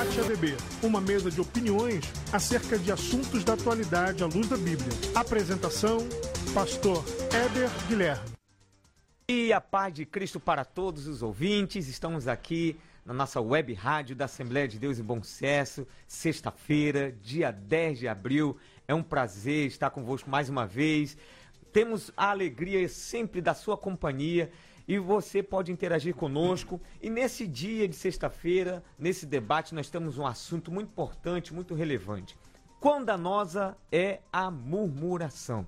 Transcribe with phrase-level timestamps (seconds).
[0.00, 4.88] Debate ADB, uma mesa de opiniões acerca de assuntos da atualidade à luz da Bíblia.
[5.14, 5.98] Apresentação:
[6.54, 8.30] Pastor Éber Guilherme.
[9.28, 11.86] E a paz de Cristo para todos os ouvintes.
[11.86, 17.50] Estamos aqui na nossa web rádio da Assembleia de Deus em Bom Sucesso, sexta-feira, dia
[17.50, 18.56] 10 de abril.
[18.88, 21.14] É um prazer estar convosco mais uma vez.
[21.74, 24.50] Temos a alegria sempre da sua companhia
[24.90, 26.80] e você pode interagir conosco.
[27.00, 32.36] E nesse dia de sexta-feira, nesse debate, nós temos um assunto muito importante, muito relevante.
[32.80, 35.64] Quão danosa é a murmuração?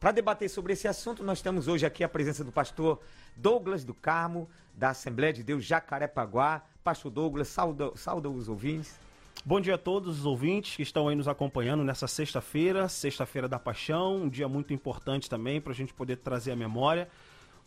[0.00, 3.00] Para debater sobre esse assunto, nós temos hoje aqui a presença do pastor
[3.36, 6.64] Douglas do Carmo, da Assembleia de Deus Jacarepaguá.
[6.82, 8.98] Pastor Douglas, sauda, sauda os ouvintes.
[9.44, 13.58] Bom dia a todos os ouvintes que estão aí nos acompanhando nessa sexta-feira, sexta-feira da
[13.58, 17.08] paixão, um dia muito importante também para a gente poder trazer a memória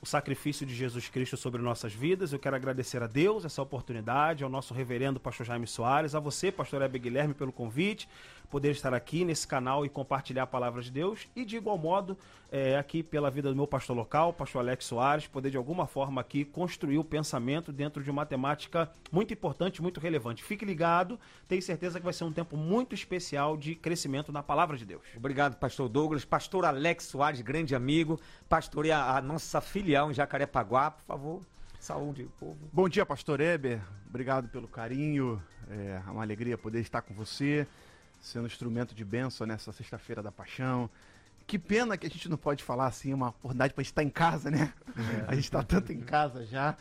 [0.01, 2.31] o sacrifício de Jesus Cristo sobre nossas vidas.
[2.31, 6.51] Eu quero agradecer a Deus essa oportunidade, ao nosso reverendo pastor Jaime Soares, a você,
[6.51, 8.07] pastor Hebe Guilherme, pelo convite,
[8.49, 11.27] poder estar aqui nesse canal e compartilhar a palavra de Deus.
[11.35, 12.17] E de igual modo,
[12.51, 16.21] é, aqui pela vida do meu pastor local, pastor Alex Soares, poder de alguma forma
[16.21, 20.43] aqui construir o pensamento dentro de uma temática muito importante, muito relevante.
[20.43, 24.77] Fique ligado, tenho certeza que vai ser um tempo muito especial de crescimento na palavra
[24.77, 25.03] de Deus.
[25.15, 26.25] Obrigado, pastor Douglas.
[26.25, 31.41] Pastor Alex Soares, grande amigo, pastor a, a nossa filial em Jacarepaguá, por favor.
[31.79, 32.57] Saúde, povo.
[32.73, 33.81] Bom dia, pastor Eber.
[34.09, 35.41] Obrigado pelo carinho.
[35.69, 37.67] É uma alegria poder estar com você
[38.19, 40.89] sendo instrumento de bênção nessa sexta-feira da paixão.
[41.45, 44.51] Que pena que a gente não pode falar assim, uma oportunidade para estar em casa,
[44.51, 44.73] né?
[44.97, 45.25] É.
[45.29, 46.75] A gente está tanto em casa já.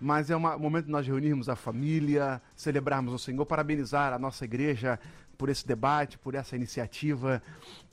[0.00, 4.44] Mas é um momento de nós reunirmos a família, celebrarmos o Senhor, parabenizar a nossa
[4.44, 4.98] igreja
[5.36, 7.42] por esse debate, por essa iniciativa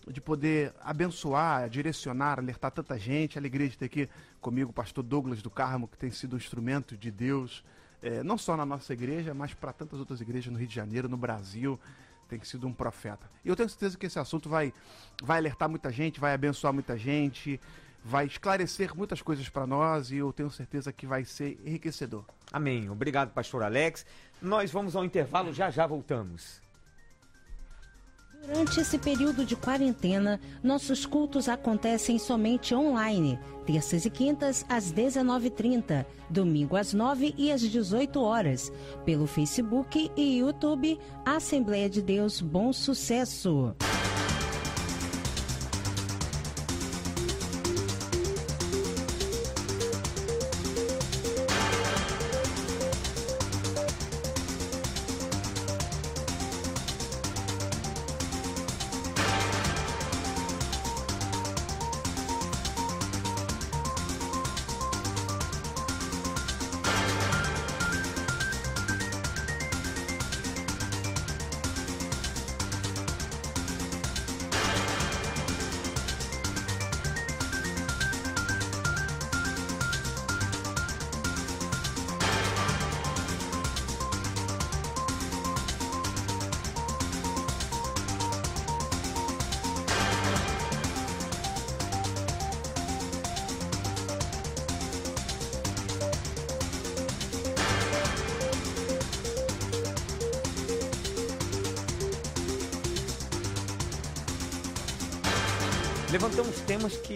[0.08, 3.38] de poder abençoar, direcionar, alertar tanta gente.
[3.38, 6.38] A alegria de ter aqui comigo o pastor Douglas do Carmo, que tem sido um
[6.38, 7.63] instrumento de Deus,
[8.02, 11.09] é, não só na nossa igreja, mas para tantas outras igrejas no Rio de Janeiro,
[11.09, 11.80] no Brasil
[12.30, 13.30] tem sido um profeta.
[13.44, 14.72] E eu tenho certeza que esse assunto vai,
[15.22, 17.59] vai alertar muita gente, vai abençoar muita gente,
[18.05, 22.23] vai esclarecer muitas coisas para nós e eu tenho certeza que vai ser enriquecedor.
[22.51, 22.90] Amém.
[22.90, 24.06] Obrigado, pastor Alex.
[24.41, 26.62] Nós vamos ao intervalo, já já voltamos.
[28.41, 36.05] Durante esse período de quarentena, nossos cultos acontecem somente online, terças e quintas às 19h30,
[36.29, 38.72] domingo às 9 e às 18 horas,
[39.05, 43.75] pelo Facebook e YouTube Assembleia de Deus Bom Sucesso.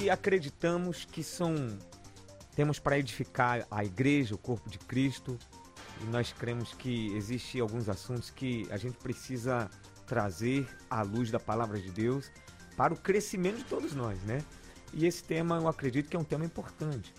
[0.10, 1.56] Acreditamos que são
[2.56, 5.38] temas para edificar a igreja, o corpo de Cristo.
[6.02, 9.70] E nós cremos que existem alguns assuntos que a gente precisa
[10.06, 12.32] trazer à luz da palavra de Deus
[12.76, 14.44] para o crescimento de todos nós, né?
[14.94, 17.14] E esse tema eu acredito que é um tema importante.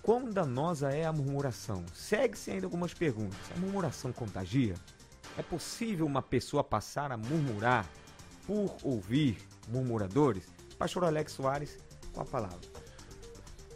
[0.00, 1.84] Quão danosa é a murmuração?
[1.94, 3.38] Segue-se ainda algumas perguntas.
[3.54, 4.74] A murmuração contagia?
[5.38, 7.86] É possível uma pessoa passar a murmurar
[8.46, 9.38] por ouvir
[9.68, 10.44] murmuradores?
[10.78, 11.78] Pastor Alex Soares,
[12.12, 12.60] com a palavra.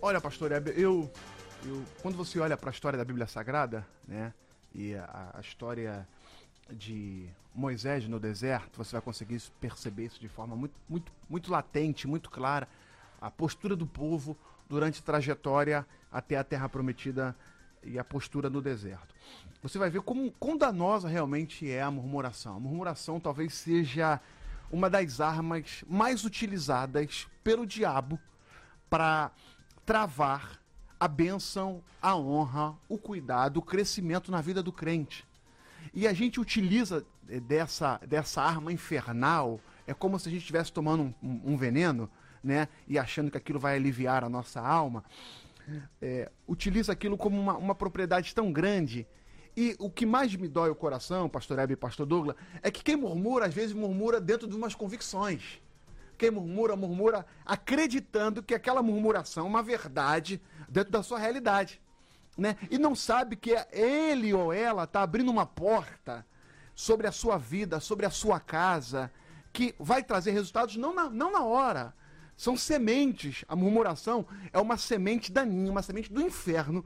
[0.00, 1.10] Olha, pastor Heber, eu,
[1.64, 4.32] eu, quando você olha para a história da Bíblia Sagrada, né,
[4.74, 6.06] e a, a, história
[6.70, 12.06] de Moisés no deserto, você vai conseguir perceber isso de forma muito, muito, muito latente,
[12.06, 12.68] muito clara,
[13.20, 14.36] a postura do povo
[14.68, 17.34] durante a trajetória até a Terra Prometida
[17.82, 19.14] e a postura no deserto.
[19.62, 22.56] Você vai ver como quão danosa realmente é a murmuração.
[22.56, 24.20] A murmuração talvez seja
[24.70, 28.18] uma das armas mais utilizadas pelo diabo
[28.90, 29.30] para
[29.84, 30.60] travar
[30.98, 35.26] a bênção, a honra, o cuidado, o crescimento na vida do crente.
[35.94, 40.72] E a gente utiliza eh, dessa, dessa arma infernal, é como se a gente estivesse
[40.72, 42.10] tomando um, um, veneno,
[42.42, 42.68] né?
[42.88, 45.04] E achando que aquilo vai aliviar a nossa alma.
[46.00, 49.06] É, utiliza aquilo como uma, uma propriedade tão grande
[49.56, 52.84] E o que mais me dói o coração, pastor Hebe e pastor Douglas, é que
[52.84, 55.60] quem murmura, às vezes murmura dentro de umas convicções.
[56.18, 61.80] Quem murmura, murmura acreditando que aquela murmuração é uma verdade dentro da sua realidade.
[62.36, 62.56] Né?
[62.70, 66.26] E não sabe que ele ou ela está abrindo uma porta
[66.74, 69.10] sobre a sua vida, sobre a sua casa,
[69.54, 71.94] que vai trazer resultados não na, não na hora.
[72.36, 73.42] São sementes.
[73.48, 76.84] A murmuração é uma semente daninha, uma semente do inferno,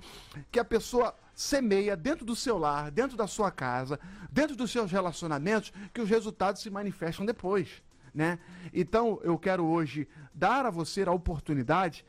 [0.53, 3.99] que a pessoa semeia dentro do seu lar, dentro da sua casa,
[4.31, 7.83] dentro dos seus relacionamentos, que os resultados se manifestam depois.
[8.15, 8.39] Né?
[8.75, 12.05] Então, eu quero hoje dar a você a oportunidade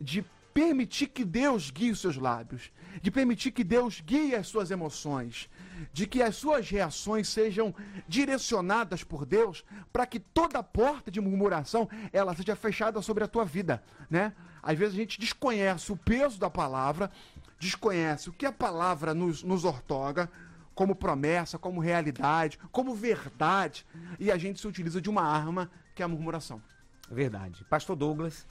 [0.00, 0.24] de
[0.54, 2.70] permitir que Deus guie os seus lábios,
[3.02, 5.50] de permitir que Deus guie as suas emoções,
[5.92, 7.74] de que as suas reações sejam
[8.06, 13.44] direcionadas por Deus para que toda porta de murmuração ela seja fechada sobre a tua
[13.44, 14.32] vida, né?
[14.62, 17.10] Às vezes a gente desconhece o peso da palavra,
[17.58, 20.30] desconhece o que a palavra nos, nos ortoga
[20.74, 23.86] como promessa, como realidade, como verdade,
[24.20, 26.62] e a gente se utiliza de uma arma que é a murmuração.
[27.10, 27.64] Verdade.
[27.64, 28.46] Pastor Douglas.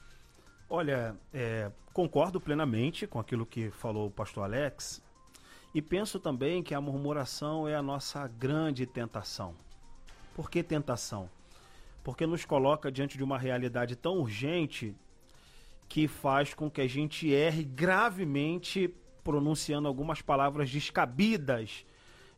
[0.68, 5.04] Olha, é, concordo plenamente com aquilo que falou o pastor Alex
[5.74, 9.54] e penso também que a murmuração é a nossa grande tentação.
[10.34, 11.30] Por que tentação?
[12.04, 14.96] Porque nos coloca diante de uma realidade tão urgente
[15.88, 18.94] que faz com que a gente erre gravemente
[19.24, 21.86] pronunciando algumas palavras descabidas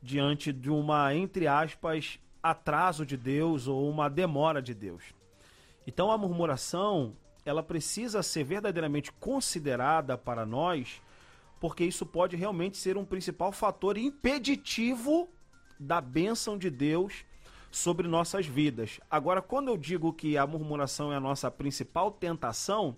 [0.01, 5.03] diante de uma, entre aspas, atraso de Deus ou uma demora de Deus.
[5.85, 7.15] Então a murmuração
[7.45, 11.01] ela precisa ser verdadeiramente considerada para nós,
[11.59, 15.29] porque isso pode realmente ser um principal fator impeditivo
[15.79, 17.25] da bênção de Deus
[17.71, 18.99] sobre nossas vidas.
[19.09, 22.97] Agora, quando eu digo que a murmuração é a nossa principal tentação,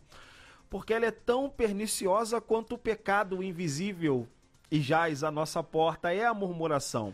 [0.69, 4.27] porque ela é tão perniciosa quanto o pecado invisível
[4.71, 7.13] e jaz à nossa porta é a murmuração.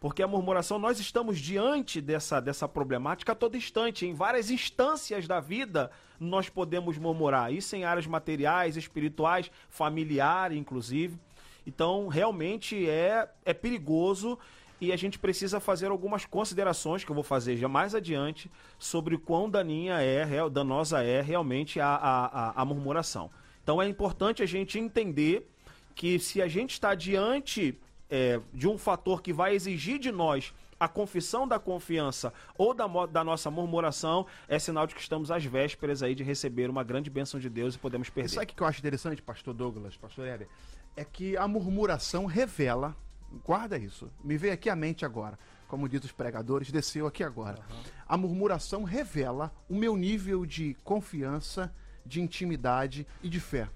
[0.00, 4.06] Porque a murmuração, nós estamos diante dessa, dessa problemática a todo instante.
[4.06, 5.90] Em várias instâncias da vida,
[6.20, 7.52] nós podemos murmurar.
[7.52, 11.18] Isso em áreas materiais, espirituais, familiar, inclusive.
[11.66, 14.38] Então, realmente é, é perigoso
[14.80, 19.16] e a gente precisa fazer algumas considerações que eu vou fazer já mais adiante sobre
[19.16, 23.30] quão daninha é, danosa é realmente a, a, a, murmuração.
[23.62, 25.48] Então é importante a gente entender
[25.94, 27.78] que se a gente está diante
[28.10, 32.86] é, de um fator que vai exigir de nós a confissão da confiança ou da,
[33.06, 37.08] da nossa murmuração, é sinal de que estamos às vésperas aí de receber uma grande
[37.08, 38.28] bênção de Deus e podemos perder.
[38.30, 40.48] Sabe o que eu acho interessante, pastor Douglas, pastor Heber?
[40.94, 42.94] É que a murmuração revela,
[43.44, 45.38] guarda isso, me veio aqui à mente agora,
[45.68, 47.58] como diz os pregadores, desceu aqui agora.
[47.70, 47.82] Uhum.
[48.06, 51.72] A murmuração revela o meu nível de confiança,
[52.04, 53.68] de intimidade e de fé.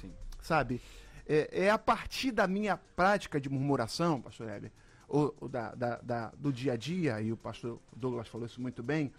[0.00, 0.12] Sim.
[0.40, 0.80] Sabe?
[1.26, 4.72] É, é a partir da minha prática de murmuração, pastor Heber,
[5.08, 8.60] ou, ou da, da, da, do dia a dia, e o pastor Douglas falou isso
[8.60, 9.12] muito bem,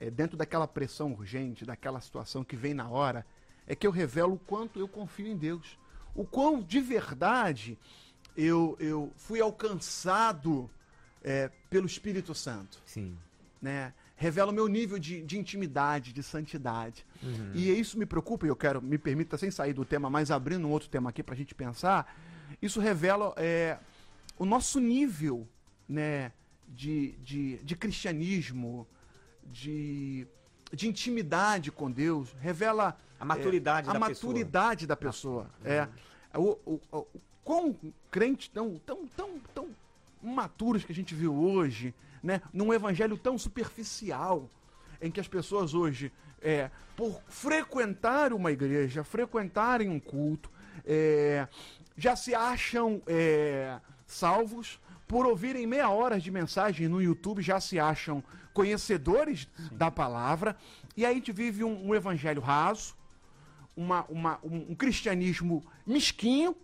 [0.00, 3.26] é, dentro daquela pressão urgente, daquela situação que vem na hora,
[3.66, 5.78] é que eu revelo o quanto eu confio em Deus.
[6.14, 7.78] O quão de verdade
[8.36, 10.70] eu, eu fui alcançado
[11.22, 12.80] é, pelo Espírito Santo.
[12.84, 13.16] Sim.
[13.60, 13.92] Né?
[14.16, 17.04] Revela o meu nível de, de intimidade, de santidade.
[17.22, 17.52] Uhum.
[17.54, 20.66] E isso me preocupa, e eu quero, me permita, sem sair do tema, mas abrindo
[20.66, 22.16] um outro tema aqui para a gente pensar,
[22.60, 23.78] isso revela é,
[24.38, 25.46] o nosso nível
[25.88, 26.32] né,
[26.68, 28.86] de, de, de cristianismo,
[29.44, 30.26] de,
[30.72, 34.88] de intimidade com Deus, revela a maturidade, é, da, a maturidade pessoa.
[34.88, 35.50] da pessoa.
[35.64, 35.70] Uhum.
[35.70, 35.88] É,
[36.38, 37.06] o, o, o
[37.48, 37.74] quão
[38.10, 39.68] crentes tão, tão, tão, tão
[40.22, 44.50] maturos que a gente viu hoje, né, num evangelho tão superficial,
[45.00, 46.12] em que as pessoas hoje,
[46.42, 50.50] é, por frequentar uma igreja, frequentarem um culto,
[50.84, 51.48] é,
[51.96, 57.80] já se acham é, salvos, por ouvirem meia hora de mensagem no YouTube, já se
[57.80, 59.70] acham conhecedores Sim.
[59.72, 60.54] da palavra,
[60.94, 62.94] e aí a gente vive um, um evangelho raso,
[63.74, 66.54] uma, uma, um, um cristianismo mesquinho,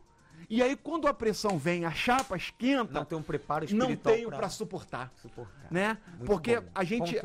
[0.49, 2.93] e aí, quando a pressão vem, a chapa esquenta.
[2.93, 3.91] Não tem um preparo espiritual.
[3.91, 5.13] Não tenho para suportar.
[5.17, 5.69] Suportar.
[5.71, 5.99] Né?
[6.09, 6.69] Muito porque bom.
[6.75, 7.17] a gente.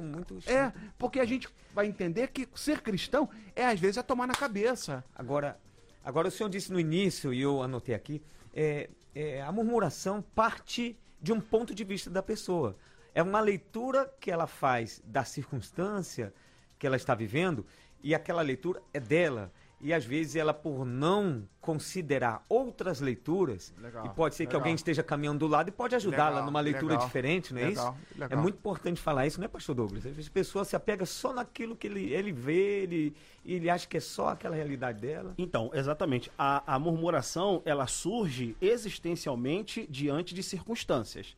[0.48, 4.34] é, porque a gente vai entender que ser cristão é, às vezes, é tomar na
[4.34, 5.04] cabeça.
[5.16, 5.60] Agora,
[6.04, 8.22] agora o senhor disse no início, e eu anotei aqui,
[8.54, 12.76] é, é, a murmuração parte de um ponto de vista da pessoa.
[13.14, 16.34] É uma leitura que ela faz da circunstância
[16.78, 17.66] que ela está vivendo,
[18.02, 19.52] e aquela leitura é dela.
[19.82, 24.62] E às vezes ela por não considerar outras leituras Legal, e pode ser que legal.
[24.62, 27.98] alguém esteja caminhando do lado e pode ajudá-la numa leitura legal, diferente, não é legal,
[28.02, 28.20] isso?
[28.20, 28.40] legal.
[28.40, 30.06] É muito importante falar isso, não é, Pastor Douglas?
[30.06, 33.70] Às vezes a pessoa se apega só naquilo que ele, ele vê, ele, e ele
[33.70, 35.34] acha que é só aquela realidade dela.
[35.38, 36.32] Então, exatamente.
[36.38, 41.36] A, a murmuração, ela surge existencialmente diante de circunstâncias.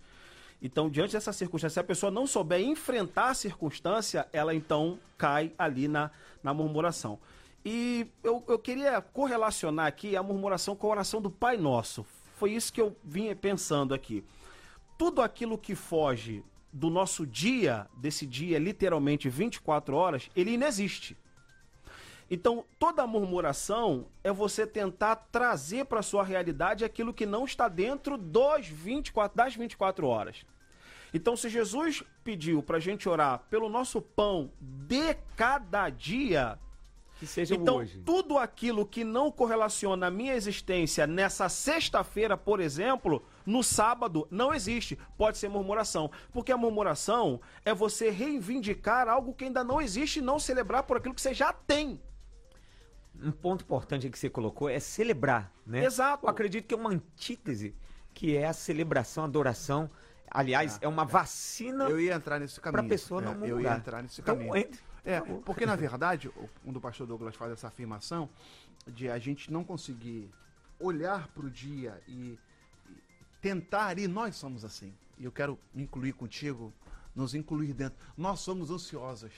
[0.62, 5.52] Então, diante dessa circunstância, se a pessoa não souber enfrentar a circunstância, ela então cai
[5.58, 6.12] ali na,
[6.44, 7.20] na murmuração.
[7.64, 12.06] E eu, eu queria correlacionar aqui a murmuração com a oração do Pai Nosso.
[12.38, 14.24] Foi isso que eu vinha pensando aqui.
[14.98, 21.18] Tudo aquilo que foge do nosso dia, desse dia literalmente 24 horas, ele inexiste.
[22.34, 28.18] Então, toda murmuração é você tentar trazer para sua realidade aquilo que não está dentro
[28.18, 30.46] dos 24, das 24 horas.
[31.14, 36.58] Então, se Jesus pediu para a gente orar pelo nosso pão de cada dia,
[37.22, 38.02] Que seja então, hoje.
[38.04, 44.52] tudo aquilo que não correlaciona a minha existência nessa sexta-feira, por exemplo, no sábado, não
[44.52, 44.98] existe.
[45.16, 46.10] Pode ser murmuração.
[46.34, 50.98] Porque a murmuração é você reivindicar algo que ainda não existe e não celebrar por
[50.98, 52.02] aquilo que você já tem.
[53.22, 55.86] Um ponto importante que você colocou é celebrar, né?
[55.86, 56.26] Exato.
[56.26, 57.76] Eu acredito que é uma antítese,
[58.16, 59.92] que é a celebração, a adoração.
[60.28, 62.80] Aliás, é, uma vacina Eu ia entrar nesse caminho.
[62.80, 63.52] para a pessoa não É, murmurar.
[63.60, 64.56] Eu ia entrar nesse Então, caminho.
[64.56, 64.82] entre.
[65.04, 68.30] É, porque na verdade, o- quando o pastor Douglas faz essa afirmação
[68.88, 70.30] de a gente não conseguir
[70.80, 72.38] olhar para o dia e,
[72.90, 72.98] e
[73.42, 74.94] tentar, e nós somos assim.
[75.18, 76.74] E eu quero me incluir contigo,
[77.16, 77.98] nos incluir dentro.
[78.18, 79.32] Nós somos ansiosos.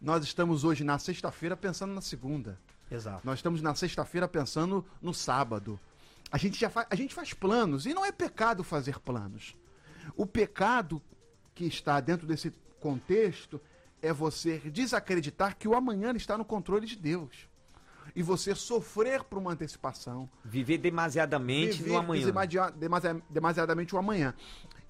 [0.00, 2.58] Nós estamos hoje na sexta-feira pensando na segunda.
[2.90, 3.24] Exato.
[3.24, 5.78] Nós estamos na sexta-feira pensando no sábado.
[6.32, 9.54] A gente já faz, a gente faz planos e não é pecado fazer planos.
[10.16, 11.02] O pecado
[11.54, 13.60] que está dentro desse contexto
[14.02, 17.48] é você desacreditar que o amanhã está no controle de Deus.
[18.14, 22.26] E você sofrer por uma antecipação, Viver demasiadamente viver no amanhã.
[22.26, 24.34] demasia- demasia- demasiadamente o amanhã.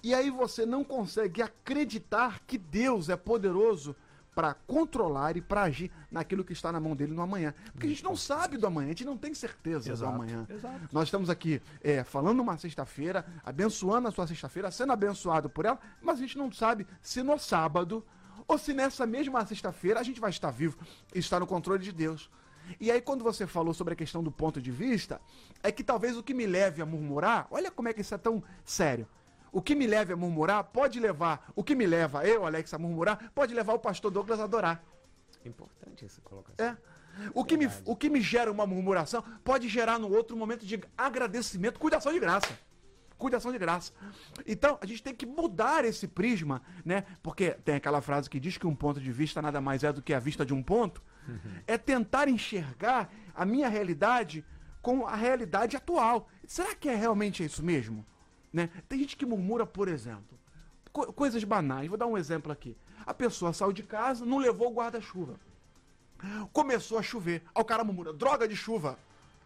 [0.01, 3.95] E aí você não consegue acreditar que Deus é poderoso
[4.33, 7.53] para controlar e para agir naquilo que está na mão dele no amanhã.
[7.73, 10.47] Porque a gente não sabe do amanhã, a gente não tem certeza Exato, do amanhã.
[10.49, 10.79] exato.
[10.91, 15.77] Nós estamos aqui é, falando uma sexta-feira, abençoando a sua sexta-feira, sendo abençoado por ela,
[16.01, 18.03] mas a gente não sabe se no sábado
[18.47, 20.77] ou se nessa mesma sexta-feira a gente vai estar vivo
[21.13, 22.29] e estar no controle de Deus.
[22.79, 25.19] E aí, quando você falou sobre a questão do ponto de vista,
[25.61, 28.17] é que talvez o que me leve a murmurar, olha como é que isso é
[28.17, 29.07] tão sério.
[29.51, 32.77] O que me leve a murmurar pode levar, o que me leva eu, Alex, a
[32.77, 34.83] murmurar, pode levar o pastor Douglas a adorar.
[35.43, 36.65] Importante essa colocação.
[36.65, 36.77] É.
[37.33, 40.65] O que, me, o que me gera uma murmuração pode gerar no outro um momento
[40.65, 42.57] de agradecimento, cuidação de graça.
[43.21, 43.91] Cuidação de graça.
[44.47, 47.05] Então, a gente tem que mudar esse prisma, né?
[47.21, 50.01] Porque tem aquela frase que diz que um ponto de vista nada mais é do
[50.01, 51.03] que a vista de um ponto.
[51.67, 54.43] É tentar enxergar a minha realidade
[54.81, 56.27] com a realidade atual.
[56.47, 58.03] Será que é realmente isso mesmo?
[58.51, 58.71] Né?
[58.89, 60.37] Tem gente que murmura, por exemplo,
[60.91, 61.87] co- coisas banais.
[61.87, 62.75] Vou dar um exemplo aqui.
[63.05, 65.39] A pessoa saiu de casa, não levou o guarda-chuva.
[66.51, 67.43] Começou a chover.
[67.53, 68.97] Aí o cara murmura, droga de chuva.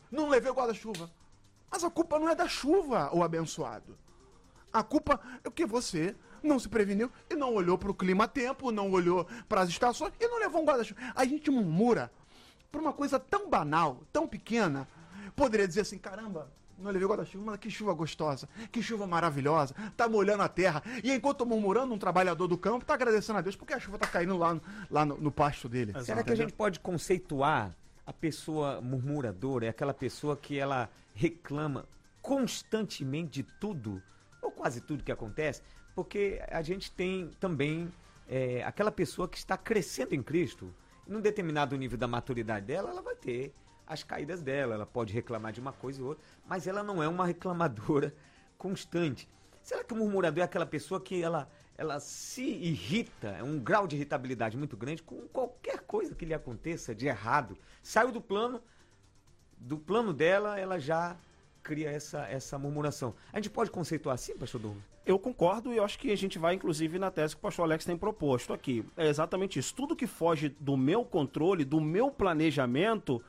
[0.09, 1.09] Não levei o guarda-chuva.
[1.75, 3.97] Mas a culpa não é da chuva, o abençoado.
[4.71, 8.27] A culpa é que você não se preveniu e não olhou para o clima a
[8.29, 11.01] tempo, não olhou para as estações e não levou um guarda-chuva.
[11.13, 12.09] A gente murmura
[12.71, 14.87] por uma coisa tão banal, tão pequena.
[15.35, 19.75] Poderia dizer assim, caramba, não levei o guarda-chuva, mas que chuva gostosa, que chuva maravilhosa,
[19.97, 20.81] tá molhando a terra.
[21.03, 24.07] E enquanto murmurando, um trabalhador do campo tá agradecendo a Deus porque a chuva tá
[24.07, 25.91] caindo lá, no- lá no, no pasto dele.
[26.05, 27.75] Será que a gente pode conceituar
[28.07, 29.65] a pessoa murmuradora?
[29.65, 31.87] É aquela pessoa que ela reclama
[32.21, 34.03] constantemente de tudo,
[34.41, 35.63] ou quase tudo que acontece,
[35.95, 37.91] porque a gente tem também
[38.27, 40.71] é, aquela pessoa que está crescendo em Cristo.
[41.07, 43.53] Num determinado nível da maturidade dela, ela vai ter
[43.87, 47.07] as caídas dela, ela pode reclamar de uma coisa ou outra, mas ela não é
[47.07, 48.13] uma reclamadora
[48.57, 49.29] constante.
[49.61, 53.87] Será que o murmurador é aquela pessoa que ela, ela se irrita, é um grau
[53.87, 57.57] de irritabilidade muito grande com qualquer coisa que lhe aconteça de errado?
[57.81, 58.61] Saiu do plano,
[59.57, 61.15] do plano dela, ela já
[61.63, 63.15] cria essa, essa murmuração.
[63.33, 64.83] A gente pode conceituar assim, pastor Douglas?
[65.05, 67.85] Eu concordo e acho que a gente vai, inclusive, na tese que o pastor Alex
[67.85, 68.83] tem proposto aqui.
[68.97, 69.73] É exatamente isso.
[69.75, 73.21] Tudo que foge do meu controle, do meu planejamento,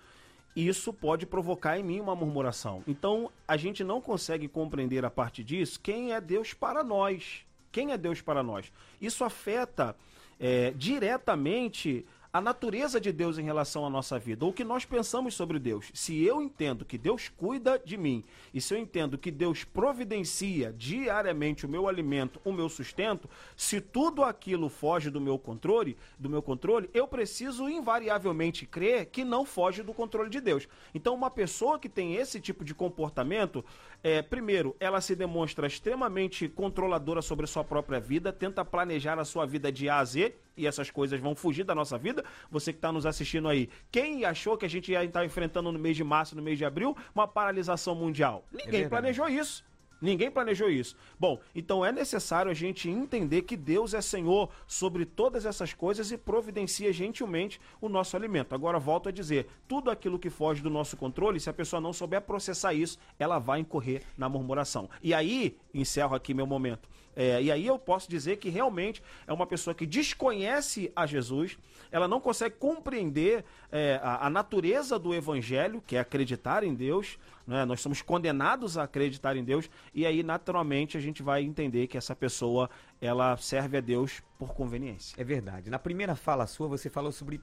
[0.54, 2.83] isso pode provocar em mim uma murmuração.
[2.87, 7.45] Então, a gente não consegue compreender a partir disso quem é Deus para nós.
[7.71, 8.73] Quem é Deus para nós?
[8.99, 9.95] Isso afeta
[10.40, 14.84] é, diretamente a natureza de Deus em relação à nossa vida, ou o que nós
[14.84, 15.90] pensamos sobre Deus.
[15.94, 20.70] Se eu entendo que Deus cuida de mim, e se eu entendo que Deus providencia
[20.76, 23.26] diariamente o meu alimento, o meu sustento,
[23.56, 29.24] se tudo aquilo foge do meu controle, do meu controle, eu preciso invariavelmente crer que
[29.24, 30.68] não foge do controle de Deus.
[30.94, 33.64] Então, uma pessoa que tem esse tipo de comportamento,
[34.04, 39.24] é, primeiro, ela se demonstra extremamente controladora sobre a sua própria vida, tenta planejar a
[39.24, 42.25] sua vida de A a Z, e essas coisas vão fugir da nossa vida.
[42.50, 45.78] Você que está nos assistindo aí, quem achou que a gente ia estar enfrentando no
[45.78, 48.44] mês de março, no mês de abril, uma paralisação mundial?
[48.52, 49.64] Ninguém é planejou isso.
[50.00, 50.94] Ninguém planejou isso.
[51.18, 56.10] Bom, então é necessário a gente entender que Deus é Senhor sobre todas essas coisas
[56.12, 58.54] e providencia gentilmente o nosso alimento.
[58.54, 61.92] Agora volto a dizer, tudo aquilo que foge do nosso controle, se a pessoa não
[61.92, 64.88] souber processar isso, ela vai incorrer na murmuração.
[65.02, 66.88] E aí, encerro aqui meu momento.
[67.16, 71.56] É, e aí eu posso dizer que realmente é uma pessoa que desconhece a Jesus,
[71.90, 73.42] ela não consegue compreender
[73.73, 77.64] é, a, a, natureza do evangelho, que é acreditar em Deus, né?
[77.64, 81.96] nós somos condenados a acreditar em Deus, e aí naturalmente a gente vai entender que
[81.96, 82.68] essa pessoa
[83.00, 85.18] ela serve a Deus por conveniência.
[85.18, 85.70] É verdade.
[85.70, 87.40] Na primeira fala sua, você falou sobre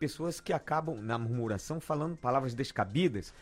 [0.00, 3.32] pessoas que acabam na murmuração falando palavras descabidas.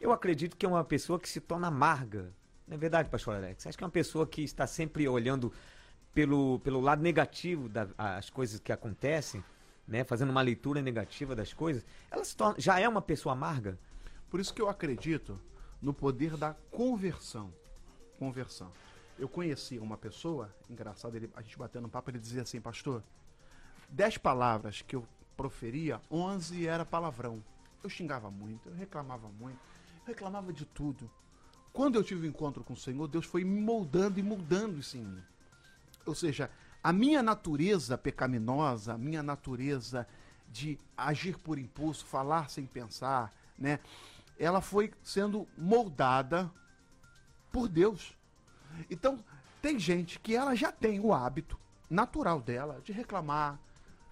[0.00, 2.32] Eu acredito que é uma pessoa que se torna amarga
[2.68, 3.66] não é verdade, pastor Alex?
[3.66, 5.52] Acho que é uma pessoa que está sempre olhando
[6.12, 9.42] pelo, pelo lado negativo das coisas que acontecem,
[9.86, 10.04] né?
[10.04, 13.78] fazendo uma leitura negativa das coisas, ela torna, já é uma pessoa amarga.
[14.28, 15.40] Por isso que eu acredito
[15.80, 17.52] no poder da conversão.
[18.18, 18.70] Conversão.
[19.18, 23.02] Eu conheci uma pessoa, engraçado, ele, a gente batendo um papo, ele dizia assim, pastor,
[23.88, 25.06] dez palavras que eu
[25.36, 27.42] proferia, onze era palavrão.
[27.82, 29.58] Eu xingava muito, eu reclamava muito,
[30.02, 31.10] eu reclamava de tudo.
[31.78, 34.80] Quando eu tive o um encontro com o Senhor, Deus foi me moldando e moldando
[34.80, 35.22] isso em mim.
[36.04, 36.50] Ou seja,
[36.82, 40.04] a minha natureza pecaminosa, a minha natureza
[40.50, 43.78] de agir por impulso, falar sem pensar, né?
[44.36, 46.50] Ela foi sendo moldada
[47.52, 48.12] por Deus.
[48.90, 49.24] Então,
[49.62, 51.56] tem gente que ela já tem o hábito
[51.88, 53.56] natural dela de reclamar,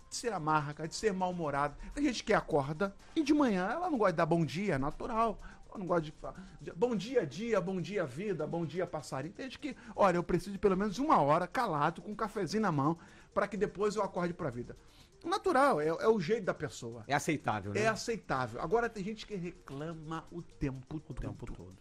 [0.09, 1.77] de ser amarga, de ser mal-humorada.
[1.93, 4.79] Tem gente que acorda e de manhã ela não gosta de dar bom dia, é
[4.79, 5.37] natural.
[5.77, 6.43] Eu não gosto de falar.
[6.75, 9.33] Bom dia, dia, bom dia, vida, bom dia, passarinho.
[9.33, 12.73] Entende que, olha, eu preciso de pelo menos uma hora calado, com um cafezinho na
[12.73, 12.97] mão,
[13.35, 14.75] para que depois eu acorde para a vida.
[15.23, 17.05] Natural, é, é, o jeito da pessoa.
[17.07, 17.83] É aceitável, né?
[17.83, 18.59] É aceitável.
[18.61, 21.77] Agora tem gente que reclama o tempo, o tempo todo.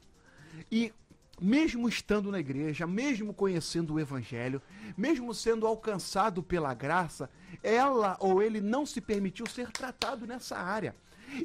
[0.70, 0.92] E
[1.40, 4.62] mesmo estando na igreja, mesmo conhecendo o evangelho,
[4.98, 7.30] mesmo sendo alcançado pela graça,
[7.64, 10.94] ela ou ele não se permitiu ser tratado nessa área.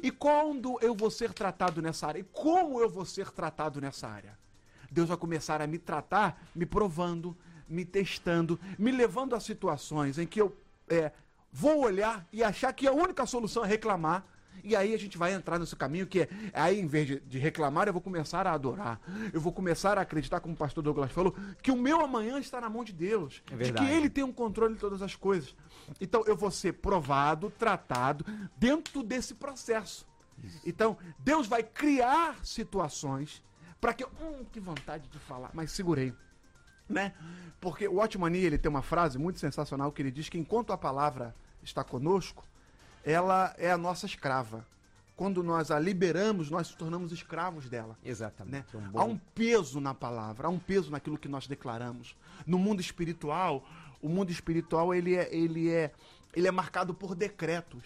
[0.01, 2.19] E quando eu vou ser tratado nessa área?
[2.19, 4.37] E como eu vou ser tratado nessa área?
[4.91, 7.35] Deus vai começar a me tratar, me provando,
[7.67, 10.55] me testando, me levando a situações em que eu
[10.89, 11.11] é,
[11.51, 14.25] vou olhar e achar que a única solução é reclamar.
[14.63, 17.39] E aí a gente vai entrar nesse caminho que é, aí em vez de, de,
[17.39, 18.99] reclamar, eu vou começar a adorar.
[19.33, 22.61] Eu vou começar a acreditar, como o pastor Douglas falou, que o meu amanhã está
[22.61, 23.41] na mão de Deus.
[23.51, 25.55] É de que Ele tem um controle de todas as coisas.
[25.99, 28.25] Então eu vou ser provado, tratado
[28.57, 30.07] dentro desse processo.
[30.43, 30.61] Isso.
[30.65, 33.43] Então Deus vai criar situações
[33.79, 34.11] para que eu.
[34.21, 36.13] Hum, que vontade de falar, mas segurei.
[36.87, 37.13] Né?
[37.59, 40.77] Porque o Otmani ele tem uma frase muito sensacional que ele diz que enquanto a
[40.77, 42.43] palavra está conosco,
[43.03, 44.65] ela é a nossa escrava.
[45.15, 47.97] Quando nós a liberamos, nós nos tornamos escravos dela.
[48.03, 48.75] Exatamente.
[48.75, 48.83] Né?
[48.87, 48.99] Um bom...
[48.99, 52.15] Há um peso na palavra, há um peso naquilo que nós declaramos.
[52.45, 53.63] No mundo espiritual,
[54.01, 55.91] o mundo espiritual ele é, ele é,
[56.33, 57.83] ele é marcado por decretos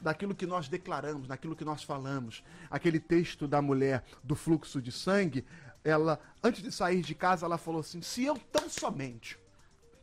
[0.00, 2.42] daquilo que nós declaramos, daquilo que nós falamos.
[2.70, 5.44] Aquele texto da mulher do fluxo de sangue,
[5.84, 9.38] ela, antes de sair de casa, ela falou assim: se eu tão somente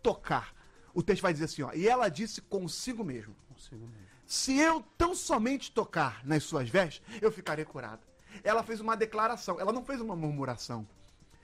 [0.02, 0.54] tocar,
[0.94, 4.13] o texto vai dizer assim, ó, e ela disse consigo mesmo: consigo mesmo.
[4.34, 8.02] Se eu tão somente tocar nas suas vestes, eu ficarei curada.
[8.44, 10.88] Ela fez uma declaração, ela não fez uma murmuração.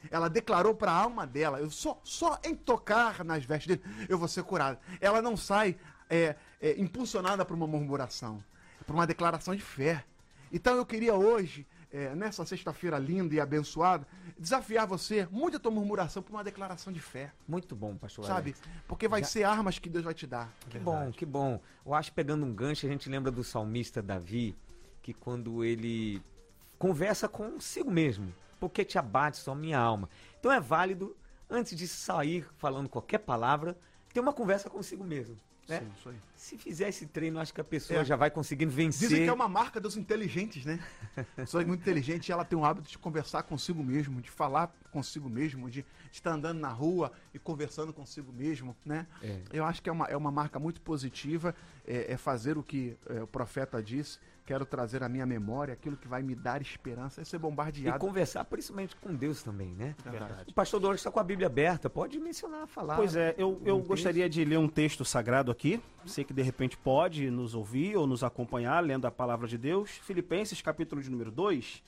[0.09, 4.17] Ela declarou para a alma dela: eu só, só em tocar nas vestes dele, eu
[4.17, 4.79] vou ser curada.
[4.99, 5.77] Ela não sai
[6.09, 8.43] é, é, impulsionada por uma murmuração,
[8.87, 10.03] por uma declaração de fé.
[10.51, 15.71] Então eu queria hoje, é, nessa sexta-feira linda e abençoada, desafiar você, mude a tua
[15.71, 17.31] murmuração por uma declaração de fé.
[17.47, 18.25] Muito bom, pastor.
[18.25, 18.55] Sabe?
[18.87, 19.27] Porque vai Já...
[19.27, 20.53] ser armas que Deus vai te dar.
[20.69, 21.59] Que bom, que bom.
[21.85, 24.55] Eu acho pegando um gancho, a gente lembra do salmista Davi,
[25.01, 26.21] que quando ele
[26.77, 30.09] conversa consigo mesmo, porque te abate só minha alma.
[30.39, 31.15] Então é válido,
[31.49, 33.77] antes de sair falando qualquer palavra,
[34.13, 35.35] ter uma conversa consigo mesmo.
[35.69, 35.79] Né?
[35.79, 36.15] Sim, isso aí.
[36.35, 38.05] Se fizer esse treino, acho que a pessoa É.
[38.05, 39.07] já vai conseguindo vencer.
[39.07, 40.79] Dizem que é uma marca dos inteligentes, né?
[41.35, 44.73] Pessoa é muito inteligente e ela tem o hábito de conversar consigo mesmo, de falar
[44.91, 49.05] consigo mesmo, de estar andando na rua e conversando consigo mesmo, né?
[49.21, 49.41] É.
[49.53, 51.53] Eu acho que é uma, é uma marca muito positiva,
[51.85, 54.17] é, é fazer o que é, o profeta disse,
[54.49, 57.99] quero trazer à minha memória aquilo que vai me dar esperança, é ser E bombardeado.
[57.99, 59.95] conversar principalmente com Deus também, né?
[60.03, 60.49] Verdade.
[60.49, 62.95] O pastor Douglas está com a Bíblia aberta, pode mencionar, falar.
[62.95, 65.79] Pois é, eu, eu um gostaria de ler um texto sagrado aqui.
[66.03, 69.91] Você que de repente pode nos ouvir ou nos acompanhar lendo a palavra de Deus.
[69.91, 71.83] Filipenses, capítulo de número 2,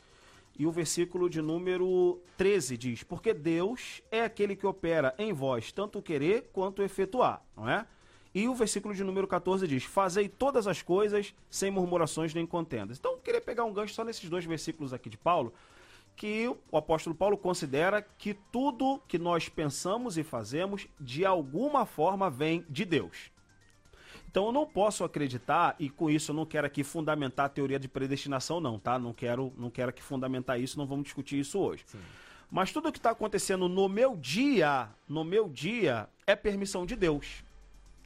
[0.60, 5.71] e o versículo de número 13 diz: Porque Deus é aquele que opera em vós
[5.71, 7.88] tanto o querer quanto o efetuar, não é?
[8.34, 12.98] E o versículo de número 14 diz: Fazei todas as coisas sem murmurações nem contendas.
[12.98, 15.54] Então, eu queria pegar um gancho só nesses dois versículos aqui de Paulo,
[16.15, 22.30] que o apóstolo Paulo considera que tudo que nós pensamos e fazemos, de alguma forma,
[22.30, 23.32] vem de Deus.
[24.30, 27.78] Então eu não posso acreditar, e com isso eu não quero aqui fundamentar a teoria
[27.78, 28.98] de predestinação, não, tá?
[28.98, 31.84] Não quero, não quero aqui fundamentar isso, não vamos discutir isso hoje.
[32.50, 37.44] Mas tudo que está acontecendo no meu dia, no meu dia, é permissão de Deus.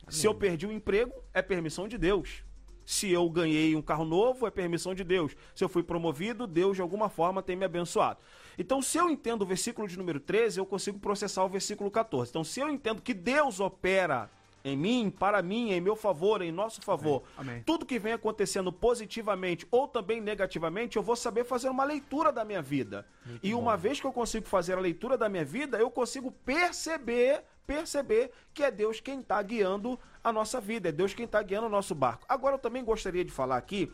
[0.10, 2.44] Se eu perdi o emprego, é permissão de Deus.
[2.86, 5.36] Se eu ganhei um carro novo, é permissão de Deus.
[5.56, 8.20] Se eu fui promovido, Deus de alguma forma tem me abençoado.
[8.58, 12.30] Então, se eu entendo o versículo de número 13, eu consigo processar o versículo 14.
[12.30, 14.30] Então, se eu entendo que Deus opera
[14.64, 17.62] em mim, para mim, em meu favor, em nosso favor, Amém.
[17.64, 22.44] tudo que vem acontecendo positivamente ou também negativamente, eu vou saber fazer uma leitura da
[22.44, 23.06] minha vida.
[23.44, 27.44] e uma vez que eu consigo fazer a leitura da minha vida, eu consigo perceber,
[27.66, 31.68] perceber que é Deus quem está guiando a nossa vida, é Deus quem está guiando
[31.68, 32.26] o nosso barco.
[32.28, 33.92] Agora eu também gostaria de falar aqui,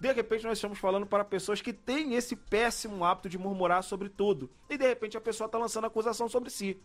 [0.00, 4.08] de repente nós estamos falando para pessoas que têm esse péssimo hábito de murmurar sobre
[4.08, 4.50] tudo.
[4.68, 6.78] E de repente a pessoa está lançando acusação sobre si.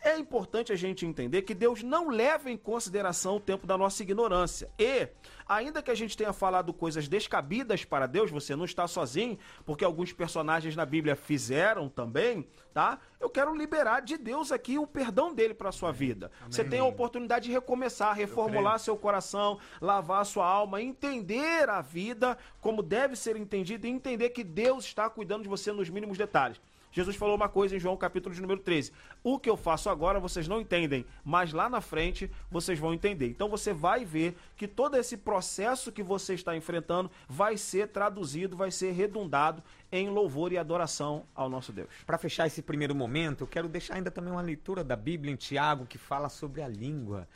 [0.00, 4.02] É importante a gente entender que Deus não leva em consideração o tempo da nossa
[4.02, 4.70] ignorância.
[4.78, 5.08] E,
[5.46, 9.84] ainda que a gente tenha falado coisas descabidas para Deus, você não está sozinho, porque
[9.84, 12.98] alguns personagens na Bíblia fizeram também, tá?
[13.20, 16.30] Eu quero liberar de Deus aqui o perdão dele para a sua vida.
[16.48, 22.36] Você tem a oportunidade de recomeçar, reformular seu coração, lavar sua alma, entender a vida
[22.60, 26.60] como deve ser entendida e entender que Deus está cuidando de você nos mínimos detalhes.
[26.94, 28.92] Jesus falou uma coisa em João capítulo de número 13.
[29.20, 33.26] O que eu faço agora vocês não entendem, mas lá na frente vocês vão entender.
[33.26, 38.56] Então você vai ver que todo esse processo que você está enfrentando vai ser traduzido,
[38.56, 41.88] vai ser redundado em louvor e adoração ao nosso Deus.
[42.06, 45.36] Para fechar esse primeiro momento, eu quero deixar ainda também uma leitura da Bíblia em
[45.36, 47.26] Tiago que fala sobre a língua.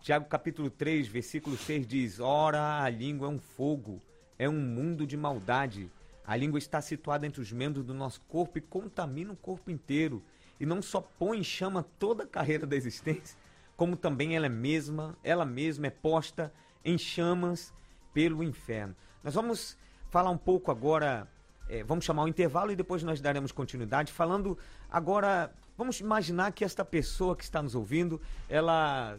[0.00, 4.00] Tiago capítulo 3, versículo 6 diz: Ora, a língua é um fogo,
[4.38, 5.90] é um mundo de maldade.
[6.32, 10.22] A língua está situada entre os membros do nosso corpo e contamina o corpo inteiro.
[10.58, 13.38] E não só põe em chama toda a carreira da existência,
[13.76, 16.50] como também ela é mesma, ela mesma é posta
[16.82, 17.70] em chamas
[18.14, 18.96] pelo inferno.
[19.22, 19.76] Nós vamos
[20.08, 21.28] falar um pouco agora,
[21.68, 24.56] eh, vamos chamar o intervalo e depois nós daremos continuidade, falando
[24.90, 28.18] agora, vamos imaginar que esta pessoa que está nos ouvindo,
[28.48, 29.18] ela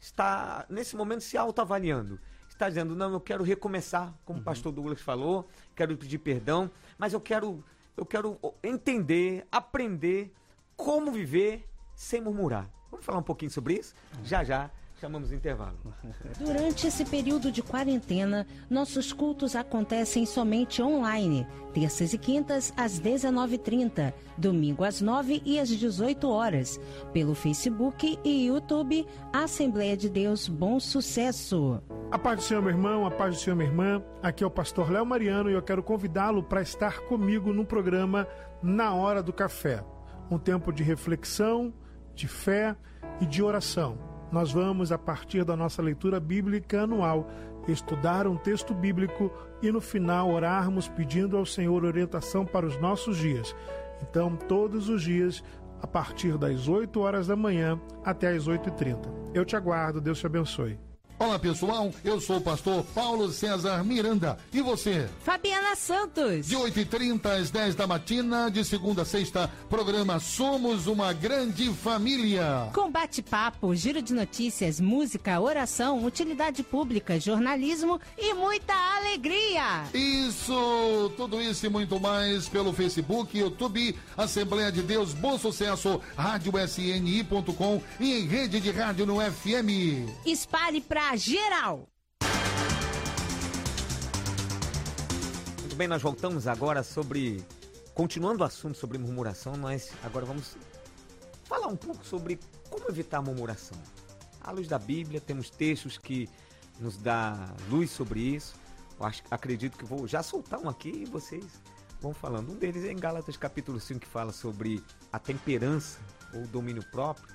[0.00, 2.18] está nesse momento se autoavaliando.
[2.58, 6.68] Está dizendo, não, eu quero recomeçar, como o pastor Douglas falou, quero pedir perdão,
[6.98, 7.62] mas eu quero,
[7.96, 10.34] eu quero entender, aprender
[10.76, 12.68] como viver sem murmurar.
[12.90, 13.94] Vamos falar um pouquinho sobre isso?
[14.24, 15.76] Já já chamamos intervalo.
[16.38, 24.12] Durante esse período de quarentena, nossos cultos acontecem somente online, terças e quintas às 19h30,
[24.36, 26.80] domingo às 9 e às 18 horas,
[27.12, 31.80] pelo Facebook e YouTube Assembleia de Deus Bom Sucesso.
[32.10, 34.02] A paz do Senhor, meu irmão, a paz do Senhor, minha irmã.
[34.22, 38.26] Aqui é o pastor Léo Mariano e eu quero convidá-lo para estar comigo no programa
[38.62, 39.84] Na Hora do Café.
[40.30, 41.72] Um tempo de reflexão,
[42.14, 42.74] de fé
[43.20, 44.07] e de oração.
[44.30, 47.28] Nós vamos, a partir da nossa leitura bíblica anual,
[47.66, 53.16] estudar um texto bíblico e no final orarmos pedindo ao Senhor orientação para os nossos
[53.16, 53.54] dias.
[54.02, 55.42] Então, todos os dias,
[55.80, 59.08] a partir das 8 horas da manhã até as 8h30.
[59.34, 60.78] Eu te aguardo, Deus te abençoe.
[61.20, 64.38] Olá pessoal, eu sou o pastor Paulo César Miranda.
[64.52, 65.08] E você?
[65.24, 66.46] Fabiana Santos.
[66.46, 72.70] De 8h30 às 10 da matina, de segunda a sexta, programa Somos uma Grande Família.
[72.72, 79.86] Com bate-papo, giro de notícias, música, oração, utilidade pública, jornalismo e muita alegria.
[79.92, 86.52] Isso, tudo isso e muito mais pelo Facebook, YouTube, Assembleia de Deus, Bom Sucesso, Rádio
[86.56, 90.08] SNI.com e em rede de rádio no FM.
[90.24, 91.88] Espalhe pra geral.
[95.60, 97.44] Muito bem, nós voltamos agora sobre.
[97.94, 100.56] Continuando o assunto sobre murmuração, nós agora vamos
[101.44, 102.38] falar um pouco sobre
[102.70, 103.76] como evitar a murmuração.
[104.40, 106.28] à luz da Bíblia, temos textos que
[106.78, 108.54] nos dá luz sobre isso.
[108.98, 111.44] Eu acho, acredito que vou já soltar um aqui e vocês
[112.00, 112.52] vão falando.
[112.52, 115.98] Um deles é em Gálatas capítulo 5 que fala sobre a temperança
[116.34, 117.26] ou domínio próprio,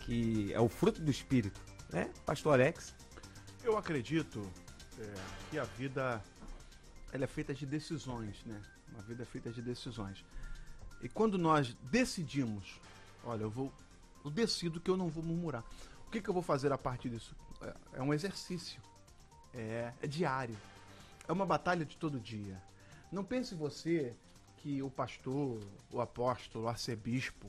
[0.00, 2.10] que é o fruto do espírito, né?
[2.26, 2.94] Pastor Alex.
[3.70, 4.44] Eu acredito
[4.98, 5.14] é,
[5.48, 6.20] que a vida
[7.12, 8.60] ela é feita de decisões, né?
[8.92, 10.24] Uma vida é feita de decisões.
[11.00, 12.80] E quando nós decidimos,
[13.22, 13.72] olha, eu vou,
[14.24, 15.62] eu decido que eu não vou murmurar.
[16.04, 17.36] O que, que eu vou fazer a partir disso?
[17.62, 18.82] É, é um exercício,
[19.54, 20.58] é, é diário,
[21.28, 22.60] é uma batalha de todo dia.
[23.12, 24.16] Não pense você
[24.56, 25.60] que o pastor,
[25.92, 27.46] o apóstolo, o arcebispo,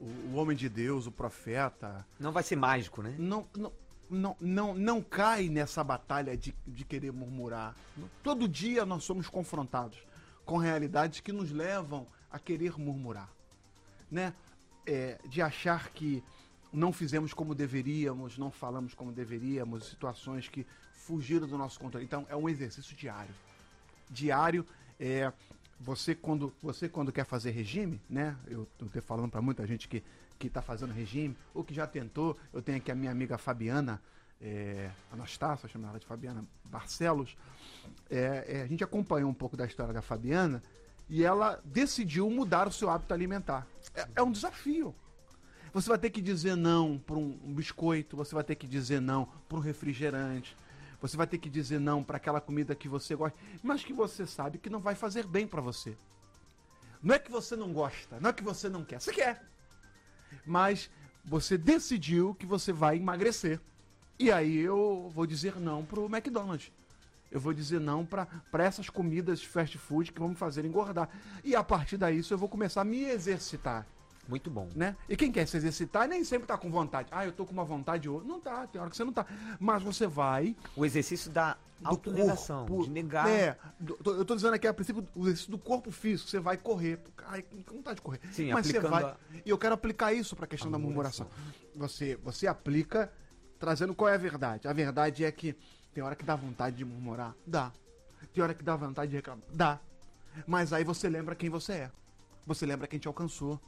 [0.00, 3.16] o, o homem de Deus, o profeta, Não vai ser mágico, né?
[3.18, 3.72] não, não,
[4.10, 7.74] não, não, não cai nessa batalha de, de querer murmurar.
[8.22, 9.98] Todo dia nós somos confrontados
[10.44, 13.30] com realidades que nos levam a querer murmurar,
[14.10, 14.32] né?
[14.86, 16.24] É, de achar que
[16.72, 22.04] não fizemos como deveríamos, não falamos como deveríamos, situações que fugiram do nosso controle.
[22.04, 23.34] Então é um exercício diário.
[24.10, 24.66] Diário
[24.98, 25.30] é
[25.78, 28.36] você quando você quando quer fazer regime, né?
[28.46, 30.02] Eu estou falando para muita gente que
[30.38, 32.36] que está fazendo regime ou que já tentou.
[32.52, 34.00] Eu tenho aqui a minha amiga Fabiana
[34.40, 37.36] é, Anastácia, chamo ela de Fabiana Barcelos.
[38.10, 40.62] É, é, a gente acompanhou um pouco da história da Fabiana
[41.08, 43.66] e ela decidiu mudar o seu hábito alimentar.
[43.94, 44.94] É, é um desafio.
[45.72, 49.00] Você vai ter que dizer não para um, um biscoito, você vai ter que dizer
[49.00, 50.56] não para um refrigerante,
[51.00, 54.26] você vai ter que dizer não para aquela comida que você gosta, mas que você
[54.26, 55.96] sabe que não vai fazer bem para você.
[57.02, 59.44] Não é que você não gosta, não é que você não quer, você quer.
[60.46, 60.90] Mas
[61.24, 63.60] você decidiu que você vai emagrecer.
[64.18, 66.72] E aí eu vou dizer não pro McDonald's.
[67.30, 68.26] Eu vou dizer não para
[68.64, 71.08] essas comidas fast food que vão me fazer engordar.
[71.44, 73.86] E a partir daí eu vou começar a me exercitar
[74.28, 74.68] Muito bom.
[74.76, 74.94] né?
[75.08, 77.08] E quem quer se exercitar nem sempre tá com vontade.
[77.10, 78.26] Ah, eu tô com uma vontade hoje.
[78.28, 79.24] Não tá, tem hora que você não tá.
[79.58, 82.84] Mas você vai O exercício da autonegação, corpo.
[82.84, 83.26] de negar.
[83.28, 83.56] É,
[84.04, 86.28] eu tô dizendo aqui a princípio o exercício do corpo físico.
[86.28, 87.00] Você vai correr.
[87.26, 88.20] Ai, com vontade de correr.
[88.32, 89.02] Sim, Mas você vai.
[89.04, 91.26] a- E eu quero aplicar isso pra questão a da murmuração.
[91.74, 93.10] Você, você aplica
[93.58, 94.68] trazendo qual é a verdade.
[94.68, 95.56] A verdade é que
[95.94, 97.34] tem hora que dá vontade de murmurar.
[97.46, 97.72] Dá.
[98.34, 99.44] Tem hora que dá vontade de reclamar.
[99.52, 99.80] Dá.
[100.46, 101.90] Mas aí você lembra quem você é.
[102.46, 103.60] Você lembra quem te alcançou.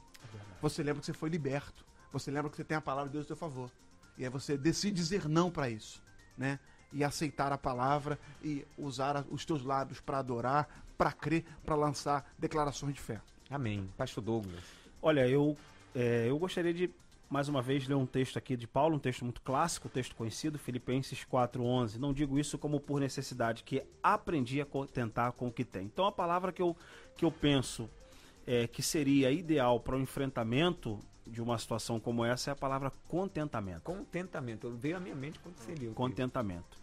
[0.61, 1.85] Você lembra que você foi liberto.
[2.11, 3.71] Você lembra que você tem a palavra de Deus a seu favor.
[4.17, 6.01] E aí você decide dizer não para isso,
[6.37, 6.59] né?
[6.93, 12.31] E aceitar a palavra e usar os teus lábios para adorar, para crer, para lançar
[12.37, 13.21] declarações de fé.
[13.49, 13.89] Amém.
[13.97, 14.63] Pastor Douglas.
[15.01, 15.57] Olha, eu,
[15.95, 16.89] é, eu gostaria de,
[17.29, 20.15] mais uma vez, ler um texto aqui de Paulo, um texto muito clássico, um texto
[20.15, 21.97] conhecido, Filipenses 4.11.
[21.97, 25.85] Não digo isso como por necessidade, que aprendi a contentar com o que tem.
[25.85, 26.75] Então, a palavra que eu,
[27.15, 27.89] que eu penso
[28.51, 32.91] é, que seria ideal para o enfrentamento de uma situação como essa é a palavra
[33.07, 33.83] contentamento.
[33.83, 34.69] Contentamento.
[34.71, 35.93] Veio à minha mente quando você leu.
[35.93, 36.77] Contentamento.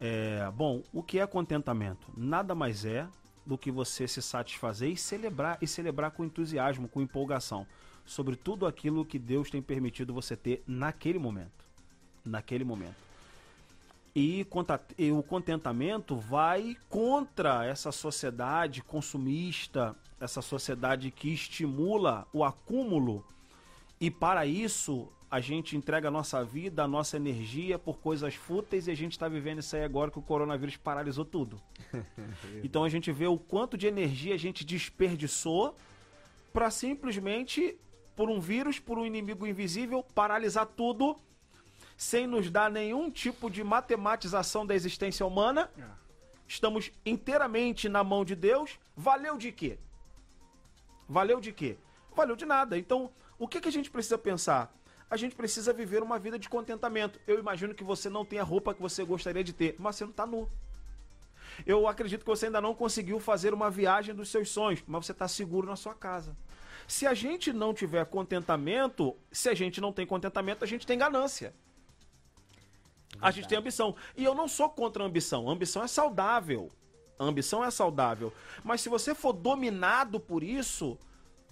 [0.00, 2.10] É, bom, o que é contentamento?
[2.16, 3.06] Nada mais é
[3.44, 7.66] do que você se satisfazer e celebrar e celebrar com entusiasmo, com empolgação
[8.06, 11.66] sobre tudo aquilo que Deus tem permitido você ter naquele momento,
[12.24, 13.03] naquele momento.
[14.16, 14.46] E,
[15.12, 23.24] o contentamento vai contra essa sociedade consumista, essa sociedade que estimula o acúmulo
[24.00, 28.86] e para isso a gente entrega a nossa vida, a nossa energia por coisas fúteis
[28.86, 31.60] e a gente está vivendo isso aí agora que o coronavírus paralisou tudo.
[32.62, 35.76] então a gente vê o quanto de energia a gente desperdiçou
[36.52, 37.76] para simplesmente,
[38.14, 41.16] por um vírus, por um inimigo invisível, paralisar tudo
[41.96, 45.70] sem nos dar nenhum tipo de matematização da existência humana.
[46.46, 48.78] Estamos inteiramente na mão de Deus.
[48.96, 49.78] Valeu de quê?
[51.08, 51.76] Valeu de quê?
[52.14, 52.78] Valeu de nada.
[52.78, 54.74] Então, o que, que a gente precisa pensar?
[55.10, 57.20] A gente precisa viver uma vida de contentamento.
[57.26, 60.04] Eu imagino que você não tem a roupa que você gostaria de ter, mas você
[60.04, 60.50] não está nu.
[61.66, 65.12] Eu acredito que você ainda não conseguiu fazer uma viagem dos seus sonhos, mas você
[65.12, 66.36] está seguro na sua casa.
[66.86, 70.98] Se a gente não tiver contentamento, se a gente não tem contentamento, a gente tem
[70.98, 71.54] ganância.
[73.20, 73.94] A gente tem ambição.
[74.16, 75.48] E eu não sou contra a ambição.
[75.48, 76.70] A ambição é saudável.
[77.18, 78.32] A ambição é saudável.
[78.62, 80.98] Mas se você for dominado por isso,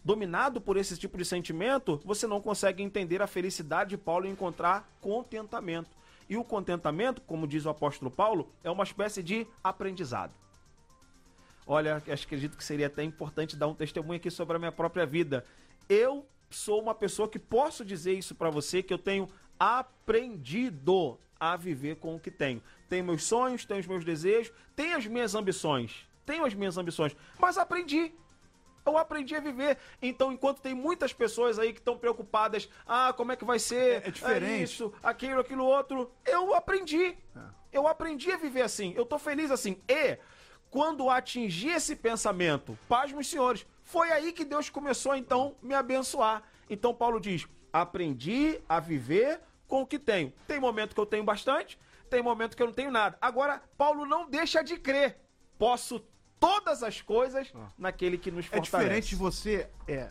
[0.04, 4.30] dominado por esse tipo de sentimento, você não consegue entender a felicidade de Paulo em
[4.30, 5.90] encontrar contentamento.
[6.28, 10.32] E o contentamento, como diz o apóstolo Paulo, é uma espécie de aprendizado.
[11.66, 15.06] Olha, eu acredito que seria até importante dar um testemunho aqui sobre a minha própria
[15.06, 15.44] vida.
[15.88, 21.56] Eu sou uma pessoa que posso dizer isso para você que eu tenho aprendido a
[21.56, 22.62] viver com o que tenho.
[22.88, 27.16] Tenho meus sonhos, tenho os meus desejos, tenho as minhas ambições, tenho as minhas ambições,
[27.36, 28.12] mas aprendi.
[28.86, 29.76] Eu aprendi a viver.
[30.00, 34.02] Então, enquanto tem muitas pessoas aí que estão preocupadas, ah, como é que vai ser?
[34.04, 34.62] É- é diferente.
[34.62, 36.12] isso, aquilo, aquilo outro.
[36.24, 37.16] Eu aprendi.
[37.72, 38.92] Eu aprendi a viver assim.
[38.96, 39.80] Eu tô feliz assim.
[39.88, 40.16] E
[40.70, 46.42] quando atingi esse pensamento, paz meus senhores, foi aí que Deus começou então me abençoar.
[46.70, 49.40] Então Paulo diz: aprendi a viver
[49.72, 50.30] com o que tenho.
[50.46, 51.78] Tem momento que eu tenho bastante,
[52.10, 53.16] tem momento que eu não tenho nada.
[53.18, 55.16] Agora, Paulo não deixa de crer.
[55.58, 56.04] Posso
[56.38, 58.76] todas as coisas naquele que nos É fortalece.
[58.76, 60.10] diferente de você é,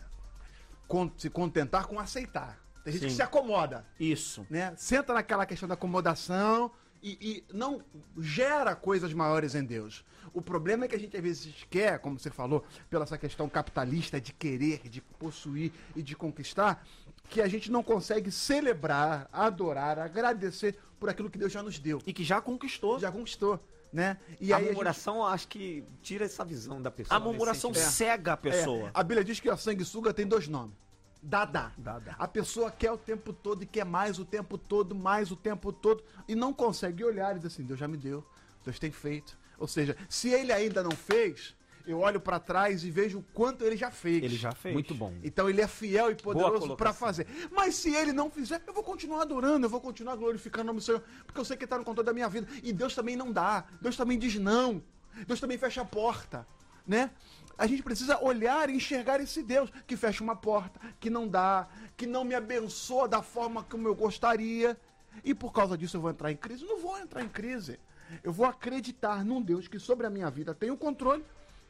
[1.16, 2.58] se contentar com aceitar.
[2.82, 3.16] Tem gente que Sim.
[3.16, 4.44] se acomoda, Isso.
[4.50, 4.74] né?
[4.76, 7.84] Senta naquela questão da acomodação e, e não
[8.18, 10.04] gera coisas maiores em Deus.
[10.34, 13.48] O problema é que a gente às vezes quer, como você falou, pela essa questão
[13.48, 16.84] capitalista de querer, de possuir e de conquistar,
[17.32, 22.00] que a gente não consegue celebrar, adorar, agradecer por aquilo que Deus já nos deu.
[22.06, 22.98] E que já conquistou.
[23.00, 23.58] Já conquistou,
[23.92, 24.18] né?
[24.40, 27.16] E a aí a gente- murmuração, acho que tira essa visão da pessoa.
[27.16, 27.90] A murmuração sentido.
[27.90, 28.88] cega a pessoa.
[28.88, 30.76] É, a Bíblia diz que a sanguessuga tem dois nomes.
[31.22, 31.72] Dadá.
[31.78, 32.14] Dadá.
[32.18, 35.72] A pessoa quer o tempo todo e quer mais o tempo todo, mais o tempo
[35.72, 38.24] todo, e não consegue olhar e dizer assim, Deus já me deu,
[38.64, 39.38] Deus tem feito.
[39.58, 41.54] Ou seja, se ele ainda não fez,
[41.86, 44.22] eu olho pra trás e vejo o quanto ele já fez.
[44.22, 44.72] Ele já fez.
[44.74, 45.12] Muito bom.
[45.22, 47.26] Então ele é fiel e poderoso pra fazer.
[47.50, 50.80] Mas se ele não fizer, eu vou continuar adorando, eu vou continuar glorificando o nome
[50.80, 52.46] do Senhor, porque eu sei que ele tá no controle da minha vida.
[52.62, 53.64] E Deus também não dá.
[53.80, 54.82] Deus também diz não.
[55.26, 56.46] Deus também fecha a porta,
[56.86, 57.10] né?
[57.58, 61.68] A gente precisa olhar e enxergar esse Deus que fecha uma porta, que não dá,
[61.96, 64.76] que não me abençoa da forma como eu gostaria.
[65.22, 66.64] E por causa disso eu vou entrar em crise?
[66.64, 67.78] Não vou entrar em crise.
[68.22, 71.24] Eu vou acreditar num Deus que sobre a minha vida tem o controle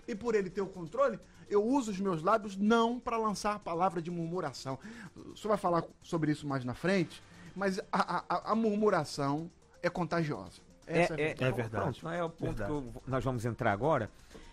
[0.07, 3.59] e por ele ter o controle, eu uso os meus lábios não para lançar a
[3.59, 4.79] palavra de murmuração.
[5.17, 7.23] O senhor vai falar sobre isso mais na frente,
[7.55, 9.51] mas a, a- a murmuração
[9.83, 10.61] é contagiosa.
[10.87, 12.01] Essa é, é, É verdade.
[12.01, 12.83] Pronto, é o ponto Verdade.
[13.05, 14.11] que nós vamos entrar agora.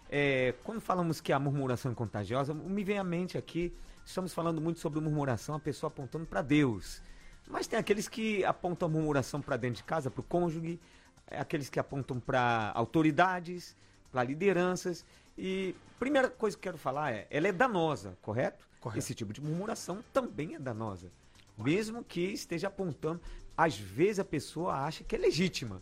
[0.10, 3.74] É, quando falamos que a murmuração é contagiosa, me vem à mente aqui,
[4.06, 7.02] estamos falando muito sobre murmuração, a pessoa apontando para Deus.
[7.48, 10.80] Mas tem aqueles que apontam a murmuração para dentro de casa, para o cônjuge,
[11.28, 13.76] é, aqueles que apontam para autoridades,
[14.12, 15.06] para lideranças.
[15.42, 18.68] E primeira coisa que eu quero falar é, ela é danosa, correto?
[18.82, 19.00] Correto.
[19.00, 21.10] Esse tipo de murmuração também é danosa.
[21.58, 23.22] Mesmo que esteja apontando,
[23.56, 25.82] às vezes a pessoa acha que é legítima.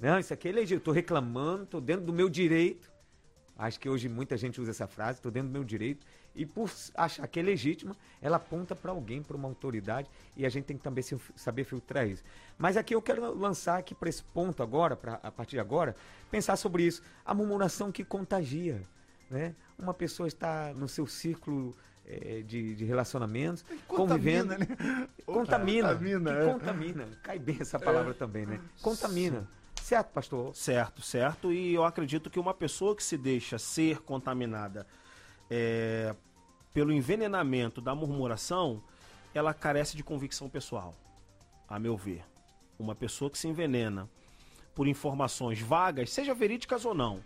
[0.00, 0.78] Não, isso aqui é legítimo.
[0.78, 2.90] Estou reclamando, estou dentro do meu direito.
[3.58, 6.06] Acho que hoje muita gente usa essa frase, estou dentro do meu direito.
[6.38, 10.48] E por achar que é legítima, ela aponta para alguém, para uma autoridade, e a
[10.48, 12.22] gente tem que também se- saber filtrar isso.
[12.56, 15.96] Mas aqui eu quero lançar aqui para esse ponto agora, pra, a partir de agora,
[16.30, 17.02] pensar sobre isso.
[17.26, 18.86] A murmuração que contagia.
[19.28, 19.52] Né?
[19.76, 21.74] Uma pessoa está no seu círculo
[22.06, 24.54] eh, de, de relacionamentos, convivendo.
[24.54, 25.08] Contamina, né?
[25.26, 25.88] Contamina.
[25.88, 26.52] Contamina, é.
[26.52, 27.08] contamina.
[27.20, 28.60] Cai bem essa palavra também, né?
[28.80, 29.48] Contamina.
[29.82, 30.54] Certo, pastor?
[30.54, 31.52] Certo, certo.
[31.52, 34.86] E eu acredito que uma pessoa que se deixa ser contaminada
[35.50, 36.14] é,
[36.78, 38.80] pelo envenenamento da murmuração,
[39.34, 40.94] ela carece de convicção pessoal,
[41.68, 42.24] a meu ver.
[42.78, 44.08] Uma pessoa que se envenena
[44.76, 47.18] por informações vagas, seja verídicas ou não,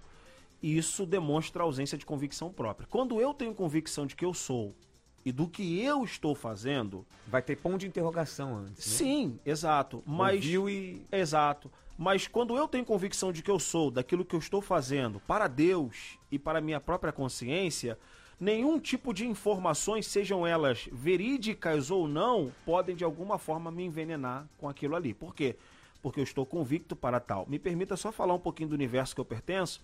[0.63, 2.89] isso demonstra a ausência de convicção própria.
[2.91, 4.75] Quando eu tenho convicção de que eu sou
[5.23, 8.87] e do que eu estou fazendo, Vai ter ponto de interrogação antes.
[8.87, 8.97] Né?
[8.97, 10.03] sim, exato.
[10.07, 11.05] Mas Ouviu e.
[11.13, 11.71] Exato.
[11.99, 15.47] Mas quando eu tenho convicção de que eu sou, daquilo que eu estou fazendo para
[15.47, 17.99] Deus e para minha própria consciência,
[18.39, 24.47] nenhum tipo de informações, sejam elas verídicas ou não, podem de alguma forma me envenenar
[24.59, 25.15] com aquilo ali.
[25.15, 25.57] Por quê?
[26.03, 27.47] Porque eu estou convicto para tal.
[27.49, 29.81] Me permita só falar um pouquinho do universo que eu pertenço.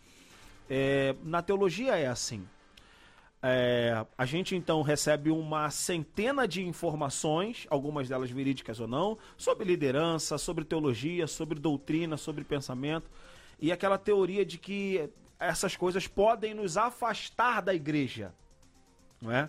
[0.69, 2.47] É, na teologia é assim.
[3.41, 9.65] É, a gente então recebe uma centena de informações, algumas delas verídicas ou não, sobre
[9.65, 13.09] liderança, sobre teologia, sobre doutrina, sobre pensamento,
[13.61, 15.09] e aquela teoria de que
[15.39, 18.35] essas coisas podem nos afastar da igreja,
[19.21, 19.49] não é?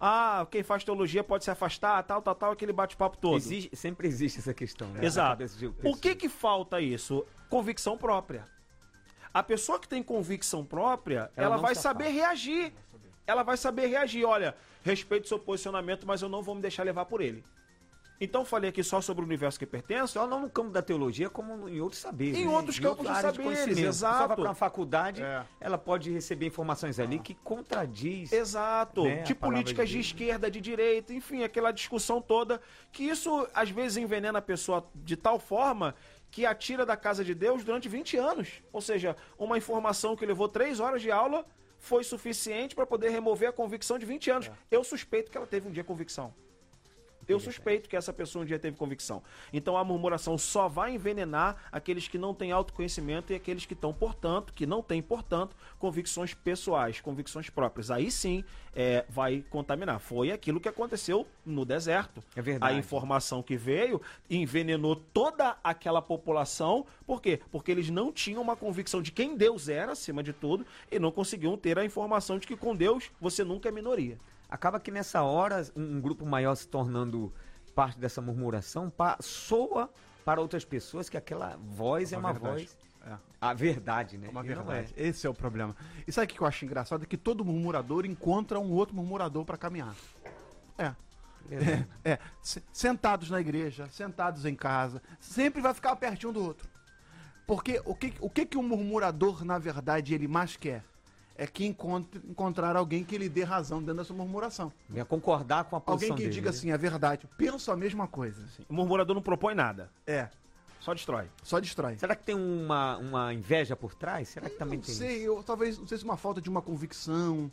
[0.00, 3.42] Ah, quem faz teologia pode se afastar, tal, tal, tal, aquele bate-papo todo.
[3.74, 5.04] Sempre existe essa questão, né?
[5.04, 5.42] Exato.
[5.42, 6.00] O pessoas.
[6.00, 7.26] que que falta isso?
[7.50, 8.46] Convicção própria.
[9.32, 12.72] A pessoa que tem convicção própria, Ela ela, vai saber reagir.
[13.26, 14.24] Ela vai saber reagir.
[14.24, 17.44] Olha, respeito seu posicionamento, mas eu não vou me deixar levar por ele.
[18.20, 20.12] Então falei aqui só sobre o universo que pertenço.
[20.12, 22.36] Só não no campo da teologia, como em outros saberes.
[22.36, 22.54] Em né?
[22.54, 24.18] outros campos de saberes, exato.
[24.18, 25.42] Só vai para uma faculdade, É.
[25.58, 28.30] ela pode receber informações ali que contradiz.
[28.30, 32.60] Exato, Né, de políticas de de, esquerda, de direita, enfim, aquela discussão toda,
[32.92, 35.94] que isso às vezes envenena a pessoa de tal forma
[36.30, 38.62] que a tira da casa de Deus durante 20 anos.
[38.72, 41.44] Ou seja, uma informação que levou 3 horas de aula
[41.78, 44.50] foi suficiente para poder remover a convicção de 20 anos.
[44.70, 46.32] Eu suspeito que ela teve um dia convicção.
[47.30, 49.22] Eu suspeito que essa pessoa um dia teve convicção.
[49.52, 53.92] Então a murmuração só vai envenenar aqueles que não têm autoconhecimento e aqueles que estão,
[53.92, 57.90] portanto, que não têm, portanto, convicções pessoais, convicções próprias.
[57.90, 60.00] Aí sim é, vai contaminar.
[60.00, 62.22] Foi aquilo que aconteceu no deserto.
[62.34, 62.74] É verdade.
[62.74, 66.86] A informação que veio envenenou toda aquela população.
[67.06, 67.40] Por quê?
[67.50, 71.10] Porque eles não tinham uma convicção de quem Deus era, acima de tudo, e não
[71.10, 74.18] conseguiam ter a informação de que com Deus você nunca é minoria.
[74.50, 77.32] Acaba que nessa hora, um, um grupo maior se tornando
[77.74, 79.90] parte dessa murmuração, pa, soa
[80.24, 82.54] para outras pessoas que aquela voz é uma verdade.
[82.64, 82.76] voz.
[83.06, 83.16] É.
[83.40, 84.28] A verdade, né?
[84.28, 84.92] Uma E não verdade.
[84.96, 85.74] Esse é o problema.
[86.06, 87.04] E sabe o que eu acho engraçado?
[87.04, 89.94] É que todo murmurador encontra um outro murmurador para caminhar.
[90.76, 90.94] É.
[91.50, 92.12] É.
[92.12, 96.68] É, se- sentados na igreja, sentados em casa, sempre vai ficar pertinho do outro.
[97.46, 100.84] Porque o que o que, que o murmurador, na verdade, ele mais quer?
[101.42, 104.70] É que encontre, encontrar alguém que lhe dê razão dentro dessa murmuração.
[104.86, 106.56] Venha concordar com a posição Alguém que dele, diga né?
[106.56, 108.44] assim, é verdade, eu penso a mesma coisa.
[108.68, 110.28] O murmurador não propõe nada, É,
[110.80, 111.28] só destrói.
[111.42, 111.96] só destrói.
[111.96, 114.28] Será que tem uma, uma inveja por trás?
[114.28, 116.60] Será que também não tem sei, eu, talvez, não sei se uma falta de uma
[116.60, 117.50] convicção.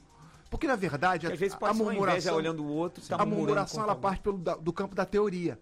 [0.49, 2.35] Porque, na verdade, Porque a, às vezes a pode ser uma inveja murmuração...
[2.35, 5.57] olhando o outro, tá a murmuração ela parte pelo, da- do campo da teoria.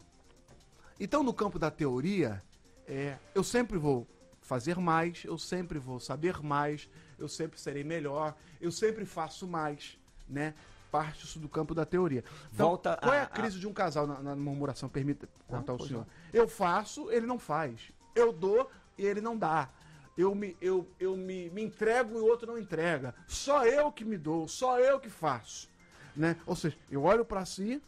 [0.99, 2.41] Então, no campo da teoria,
[2.87, 4.07] é, eu sempre vou
[4.41, 9.97] fazer mais, eu sempre vou saber mais, eu sempre serei melhor, eu sempre faço mais,
[10.27, 10.53] né?
[10.91, 12.23] Parte isso do campo da teoria.
[12.53, 14.87] Então, Volta qual é a- a crise de um casal na, na murmuração?
[14.87, 16.05] Permita contar ao pois senhor.
[16.33, 17.91] Eu faço, ele não faz.
[18.15, 19.69] Eu dou e ele não dá.
[20.17, 23.13] Eu me, eu, eu me, me entrego e o outro não entrega.
[23.27, 25.67] Só eu que me dou, só eu que faço.
[26.15, 26.37] Né?
[26.45, 27.81] Ou seja, eu olho para si,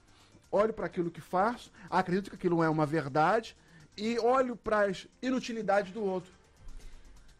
[0.51, 3.55] olho para aquilo que faço, acredito que aquilo é uma verdade
[3.95, 6.33] e olho para as inutilidades do outro.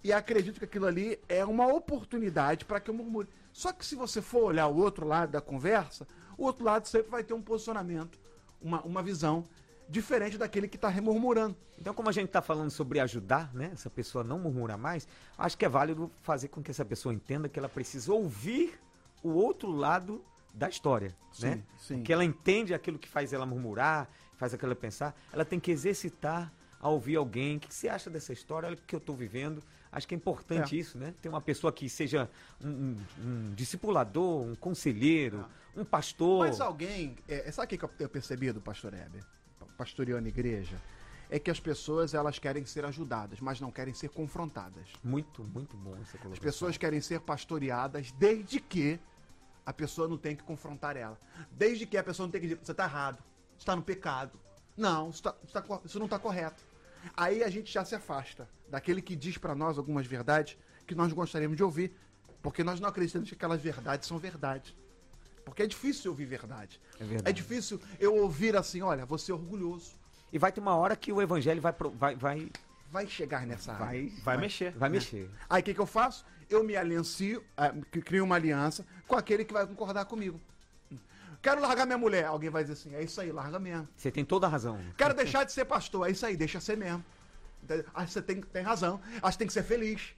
[0.08, 3.28] E acredito que aquilo ali é uma oportunidade para que eu murmure.
[3.52, 7.12] Só que se você for olhar o outro lado da conversa, o outro lado sempre
[7.12, 8.18] vai ter um posicionamento,
[8.62, 9.46] uma, uma visão
[9.90, 11.58] diferente daquele que está remurmurando.
[11.78, 13.72] Então, como a gente está falando sobre ajudar, né?
[13.74, 15.06] Essa pessoa não murmurar mais,
[15.38, 18.80] acho que é válido fazer com que essa pessoa entenda que ela precisa ouvir
[19.22, 21.64] o outro lado da história, Sim, né?
[21.78, 22.02] sim.
[22.02, 26.50] Que ela entende aquilo que faz ela murmurar, faz aquela pensar, ela tem que exercitar
[26.80, 27.58] a ouvir alguém.
[27.58, 28.68] O que você acha dessa história?
[28.68, 29.62] Olha o que eu estou vivendo.
[29.92, 30.80] Acho que é importante É.
[30.80, 31.14] isso, né?
[31.22, 32.30] Ter uma pessoa que seja
[32.64, 36.48] um, um- um discipulador, um conselheiro, um pastor.
[36.48, 37.16] Mas alguém.
[37.28, 39.24] É, sabe o que eu tenho percebido, pastor Heber?
[39.78, 40.76] Pastoreando igreja?
[41.30, 44.88] É que as pessoas elas querem ser ajudadas, mas não querem ser confrontadas.
[45.04, 46.42] Muito, muito bom essa As colocação.
[46.44, 48.98] pessoas querem ser pastoreadas desde que
[49.66, 51.20] a pessoa não tem que confrontar ela.
[51.52, 53.18] Desde que a pessoa não tem que dizer, você está errado,
[53.58, 54.40] você está no pecado.
[54.78, 56.64] Não, isso, tá- isso tá isso não está correto.
[57.16, 61.12] Aí a gente já se afasta daquele que diz para nós algumas verdades que nós
[61.14, 61.94] gostaríamos de ouvir,
[62.42, 64.76] porque nós não acreditamos que aquelas verdades são verdades.
[65.46, 66.80] Porque é difícil ouvir verdade.
[67.00, 67.30] É verdade.
[67.30, 69.94] É difícil eu ouvir assim, olha, você é orgulhoso.
[70.32, 72.52] E vai ter uma hora que o evangelho vai, pro- vai, vai,
[72.92, 73.86] Vai chegar nessa área.
[73.86, 74.72] vai, Vai mexer.
[74.78, 75.30] vai mexer.
[75.50, 76.26] Aí o que, que eu faço?
[76.50, 77.44] Eu me aliancio,
[77.94, 80.40] c- crio uma aliança com aquele que vai concordar comigo.
[81.48, 82.26] Quero largar minha mulher.
[82.26, 83.88] Alguém vai dizer assim: é isso aí, larga mesmo.
[83.96, 84.78] Você tem toda a razão.
[84.98, 86.06] Quero deixar de ser pastor.
[86.06, 87.02] É isso aí, deixa ser mesmo.
[87.96, 89.00] Acho que você tem, tem razão.
[89.22, 90.14] Acho que tem que ser feliz.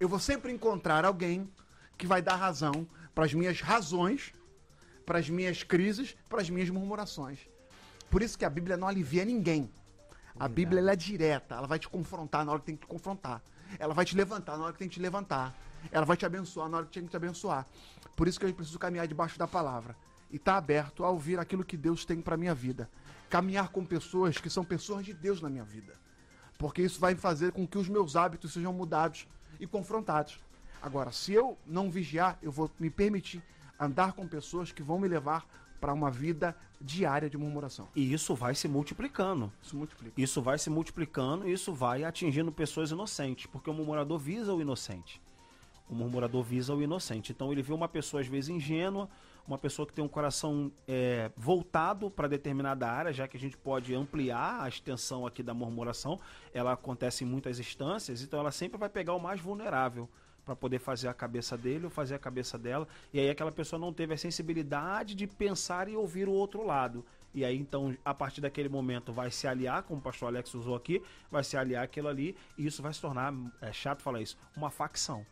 [0.00, 1.48] Eu vou sempre encontrar alguém
[1.96, 4.34] que vai dar razão para as minhas razões,
[5.06, 7.38] para as minhas crises, para as minhas murmurações.
[8.10, 9.70] Por isso que a Bíblia não alivia ninguém.
[10.36, 12.88] A Bíblia ela é direta, ela vai te confrontar na hora que tem que te
[12.88, 13.40] confrontar.
[13.78, 15.54] Ela vai te levantar na hora que tem que te levantar.
[15.92, 17.68] Ela vai te abençoar na hora que tem que te abençoar.
[18.16, 19.94] Por isso que eu preciso caminhar debaixo da palavra
[20.32, 22.90] e estar aberto a ouvir aquilo que Deus tem para minha vida.
[23.28, 25.94] Caminhar com pessoas que são pessoas de Deus na minha vida.
[26.58, 29.26] Porque isso vai fazer com que os meus hábitos sejam mudados
[29.60, 30.38] e confrontados.
[30.80, 33.42] Agora, se eu não vigiar, eu vou me permitir
[33.78, 35.46] andar com pessoas que vão me levar
[35.80, 37.88] para uma vida diária de murmuração.
[37.94, 39.52] E isso vai se multiplicando.
[39.62, 40.20] Isso multiplica.
[40.20, 44.60] Isso vai se multiplicando e isso vai atingindo pessoas inocentes, porque o murmurador visa o
[44.60, 45.20] inocente.
[45.88, 47.32] O murmurador visa o inocente.
[47.32, 49.08] Então ele vê uma pessoa às vezes ingênua,
[49.46, 53.56] uma pessoa que tem um coração é, voltado para determinada área, já que a gente
[53.56, 56.20] pode ampliar a extensão aqui da murmuração.
[56.54, 60.08] Ela acontece em muitas instâncias, então ela sempre vai pegar o mais vulnerável
[60.44, 62.86] para poder fazer a cabeça dele ou fazer a cabeça dela.
[63.12, 67.04] E aí aquela pessoa não teve a sensibilidade de pensar e ouvir o outro lado.
[67.34, 70.74] E aí, então, a partir daquele momento, vai se aliar, como o pastor Alex usou
[70.74, 73.32] aqui, vai se aliar aquilo ali, e isso vai se tornar,
[73.62, 75.24] é chato falar isso, uma facção.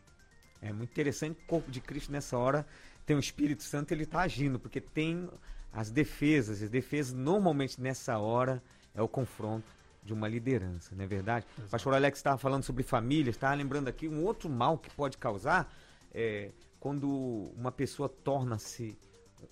[0.61, 2.65] É muito interessante o corpo de Cristo nessa hora
[3.05, 5.29] tem o Espírito Santo, ele está agindo, porque tem
[5.71, 6.61] as defesas.
[6.61, 8.61] As defesas, normalmente nessa hora,
[8.93, 9.67] é o confronto
[10.03, 11.45] de uma liderança, não é verdade?
[11.57, 15.17] O pastor Alex estava falando sobre família, estava lembrando aqui um outro mal que pode
[15.17, 15.71] causar
[16.13, 18.97] é quando uma pessoa torna-se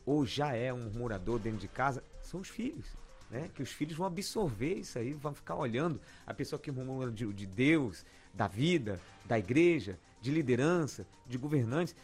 [0.04, 2.88] ou já é um murmurador dentro de casa, são os filhos.
[3.30, 3.50] né?
[3.54, 7.32] Que os filhos vão absorver isso aí, vão ficar olhando a pessoa que murmura de,
[7.32, 11.96] de Deus, da vida, da igreja, de liderança, de governantes.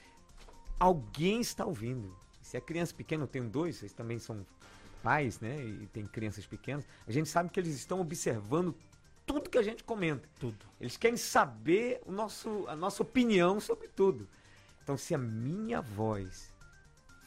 [0.80, 2.16] Alguém está ouvindo.
[2.42, 4.46] Se é criança pequena, eu tenho dois, vocês também são
[5.02, 5.64] pais, né?
[5.64, 6.86] E tem crianças pequenas.
[7.08, 8.76] A gente sabe que eles estão observando
[9.26, 10.28] tudo que a gente comenta.
[10.40, 10.66] Tudo.
[10.80, 14.28] Eles querem saber o nosso, a nossa opinião sobre tudo.
[14.84, 16.54] Então, se a minha voz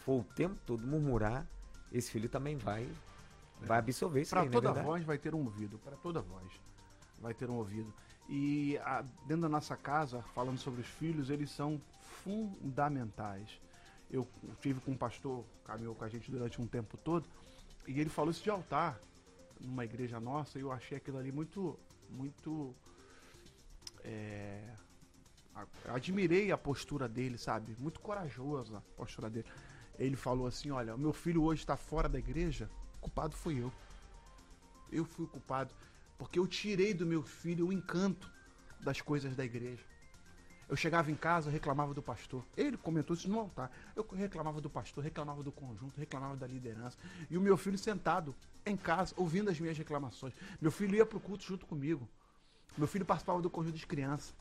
[0.05, 1.46] for o tempo todo murmurar,
[1.92, 2.88] esse filho também vai,
[3.61, 4.86] vai absorver isso Para é toda verdade?
[4.86, 6.49] voz vai ter um ouvido, para toda voz
[7.20, 7.92] vai ter um ouvido.
[8.29, 11.81] E a- dentro da nossa casa, falando sobre os filhos, eles são
[12.24, 13.49] fundamentais.
[14.11, 14.26] Eu
[14.61, 17.26] tive com um pastor, caminhou com a gente durante um tempo todo,
[17.87, 18.99] e ele falou isso de altar
[19.61, 21.79] numa igreja nossa, e eu achei aquilo ali muito,
[22.11, 22.74] muito.
[24.05, 24.62] é,
[25.87, 27.74] admirei a postura dele, sabe?
[27.79, 29.47] Muito corajosa a postura dele.
[29.99, 32.70] Ele falou assim: Olha, meu filho hoje está fora da igreja,
[33.01, 33.72] culpado fui eu.
[34.91, 35.74] Eu fui culpado,
[36.19, 38.31] porque eu tirei do meu filho o encanto
[38.81, 39.83] das coisas da igreja.
[40.69, 42.45] Eu chegava em casa, reclamava do pastor.
[42.55, 43.71] Ele comentou isso no altar.
[43.97, 46.99] Eu reclamava do pastor, reclamava do conjunto, reclamava da liderança.
[47.31, 48.35] E o meu filho sentado
[48.66, 50.35] em casa, ouvindo as minhas reclamações.
[50.61, 52.07] Meu filho ia pro culto junto comigo.
[52.77, 54.35] Meu filho participava do conjunto de crianças.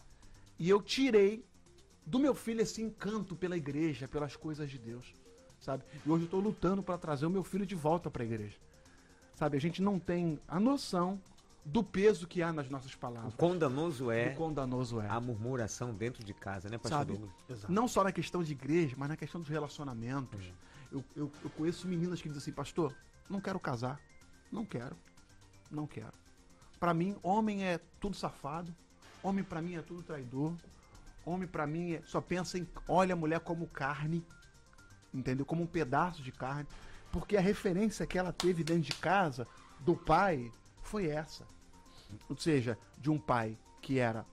[0.60, 1.46] E eu tirei
[2.06, 5.14] do meu filho esse encanto pela igreja, pelas coisas de Deus.
[5.62, 5.86] Sabe?
[6.06, 8.58] E hoje eu estou lutando para trazer o meu filho de volta para a igreja.
[9.34, 9.56] Sabe?
[9.56, 11.22] A gente não tem a noção
[11.70, 13.34] do peso que há nas nossas O palavras.
[13.36, 15.10] quão danoso é O quão danoso é.
[15.10, 17.22] a murmuração dentro de casa, né, pastor Sabe?
[17.68, 20.52] Não só na questão de igreja, mas na questão dos relacionamentos.
[20.92, 22.96] Eu, eu, eu conheço meninas que dizem assim, pastor,
[23.30, 24.00] não quero casar.
[24.50, 24.96] Não quero.
[25.70, 26.14] Não quero.
[26.80, 28.74] Pra mim, homem é tudo safado.
[29.22, 30.54] Homem pra mim é tudo traidor.
[31.26, 34.24] Homem pra mim é- só pensa em olha a mulher como carne.
[35.14, 35.46] Entendeu?
[35.46, 36.66] Como um pedaço de carne.
[37.12, 39.46] Porque a referência que ela teve dentro de casa
[39.82, 40.50] do pai
[40.82, 41.46] foi essa.
[42.30, 44.26] Ou seja, de um pai que era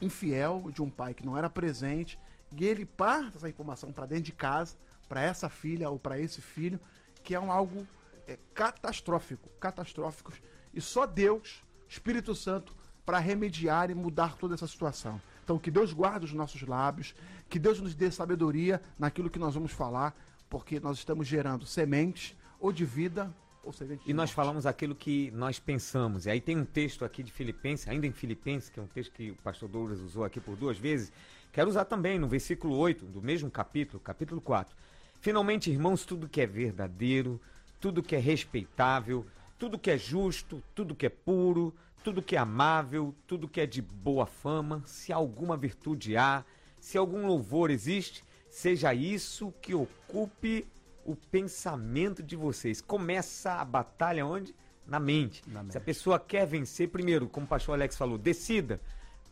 [0.00, 2.18] infiel, de um pai que não era presente,
[2.56, 4.76] e ele passa essa informação para dentro de casa,
[5.08, 6.80] para essa filha ou para esse filho,
[7.22, 7.86] que é um algo
[8.26, 10.40] é, catastrófico, catastróficos,
[10.74, 12.74] e só Deus, Espírito Santo,
[13.04, 15.20] para remediar e mudar toda essa situação.
[15.44, 17.14] Então, que Deus guarde os nossos lábios,
[17.48, 20.16] que Deus nos dê sabedoria naquilo que nós vamos falar,
[20.48, 25.30] porque nós estamos gerando sementes ou de vida ou de E nós falamos aquilo que
[25.32, 26.26] nós pensamos.
[26.26, 29.12] E aí tem um texto aqui de Filipenses, ainda em Filipenses, que é um texto
[29.12, 31.12] que o pastor Douglas usou aqui por duas vezes.
[31.52, 34.76] Quero usar também no versículo 8 do mesmo capítulo, capítulo 4.
[35.20, 37.40] Finalmente, irmãos, tudo que é verdadeiro,
[37.80, 39.26] tudo que é respeitável,
[39.58, 43.66] tudo que é justo, tudo que é puro, tudo que é amável, tudo que é
[43.66, 46.44] de boa fama, se alguma virtude há,
[46.80, 50.66] se algum louvor existe, seja isso que ocupe
[51.04, 52.80] o pensamento de vocês.
[52.80, 54.54] Começa a batalha onde?
[54.86, 55.42] Na mente.
[55.46, 55.78] Na Se mente.
[55.78, 58.80] a pessoa quer vencer, primeiro, como o pastor Alex falou, decida.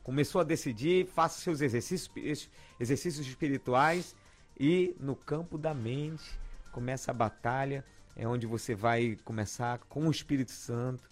[0.02, 4.16] Começou a decidir, faça seus exercícios, exercícios espirituais
[4.58, 6.38] e no campo da mente
[6.72, 7.84] começa a batalha.
[8.16, 11.08] É onde você vai começar com o Espírito Santo,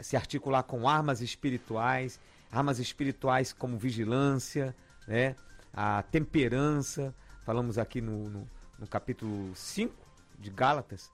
[0.00, 2.20] se articular com armas espirituais,
[2.50, 4.74] armas espirituais como vigilância,
[5.06, 5.36] né?
[5.72, 7.14] a temperança.
[7.44, 9.94] Falamos aqui no, no, no capítulo 5
[10.38, 11.10] de Gálatas,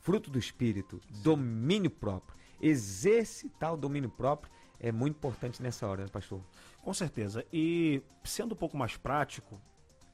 [0.00, 2.36] fruto do Espírito, domínio próprio.
[2.60, 6.40] Exercitar o domínio próprio é muito importante nessa hora, né, pastor?
[6.82, 7.44] Com certeza.
[7.52, 9.60] E sendo um pouco mais prático,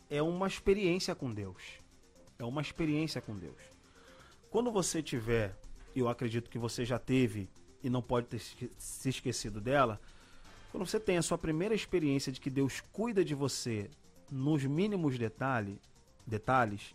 [0.08, 1.62] é uma experiência com Deus.
[2.38, 3.60] É uma experiência com Deus.
[4.50, 5.58] Quando você tiver,
[5.94, 7.48] eu acredito que você já teve
[7.82, 8.40] e não pode ter
[8.78, 10.00] se esquecido dela,
[10.70, 13.90] quando você tem a sua primeira experiência de que Deus cuida de você
[14.30, 15.80] nos mínimos detalhe,
[16.26, 16.94] detalhes,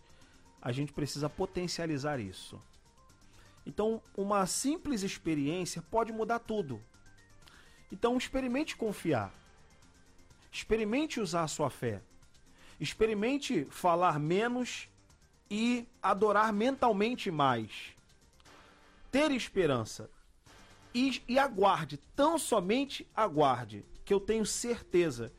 [0.60, 2.60] a gente precisa potencializar isso.
[3.66, 6.80] Então, uma simples experiência pode mudar tudo.
[7.92, 9.32] Então, experimente confiar.
[10.50, 12.02] Experimente usar a sua fé.
[12.78, 14.88] Experimente falar menos
[15.50, 17.94] e adorar mentalmente mais.
[19.10, 20.10] Ter esperança.
[20.94, 25.32] E, e aguarde, tão somente aguarde, que eu tenho certeza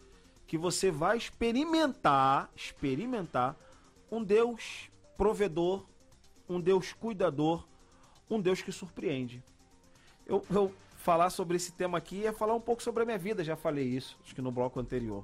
[0.47, 3.57] que você vai experimentar, experimentar
[4.11, 5.85] um Deus provedor,
[6.47, 7.65] um Deus cuidador,
[8.29, 9.41] um Deus que surpreende.
[10.27, 13.43] Eu, eu falar sobre esse tema aqui é falar um pouco sobre a minha vida,
[13.43, 15.23] já falei isso, acho que no bloco anterior.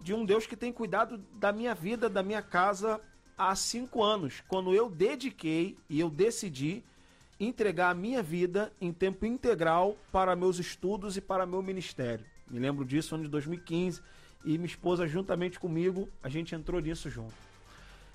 [0.00, 3.00] De um Deus que tem cuidado da minha vida, da minha casa
[3.36, 6.82] há cinco anos, quando eu dediquei e eu decidi
[7.38, 12.24] entregar a minha vida em tempo integral para meus estudos e para meu ministério.
[12.50, 14.00] Me lembro disso ano de 2015
[14.44, 17.51] e minha esposa juntamente comigo, a gente entrou nisso junto.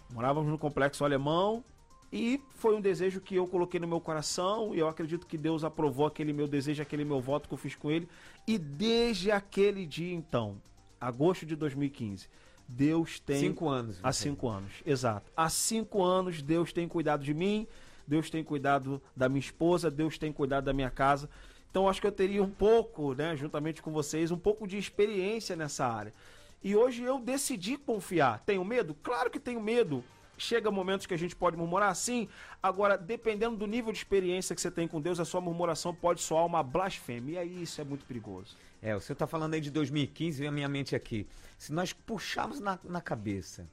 [0.10, 1.64] Morávamos no complexo alemão
[2.12, 5.64] E foi um desejo que eu coloquei no meu coração e eu acredito que Deus
[5.64, 8.08] aprovou aquele meu desejo, aquele meu voto que eu fiz com ele.
[8.48, 10.56] E desde aquele dia então,
[11.00, 12.30] agosto de 2015,
[12.68, 13.40] Deus tem.
[13.40, 14.00] Cinco anos.
[14.02, 15.32] Há cinco anos, exato.
[15.36, 17.68] Há cinco anos Deus tem cuidado de mim,
[18.06, 21.30] Deus tem cuidado da minha esposa, Deus tem cuidado da minha casa.
[21.70, 25.56] Então acho que eu teria um pouco, né, juntamente com vocês, um pouco de experiência
[25.56, 26.14] nessa área.
[26.64, 28.40] E hoje eu decidi confiar.
[28.46, 28.96] Tenho medo?
[29.04, 30.04] Claro que tenho medo.
[30.38, 32.28] Chega momentos que a gente pode murmurar, sim.
[32.62, 36.22] Agora, dependendo do nível de experiência que você tem com Deus, a sua murmuração pode
[36.22, 37.34] soar uma blasfêmia.
[37.34, 38.56] E aí isso é muito perigoso.
[38.82, 41.26] É, o senhor está falando aí de 2015, vem a minha mente aqui.
[41.58, 43.68] Se nós puxarmos na, na cabeça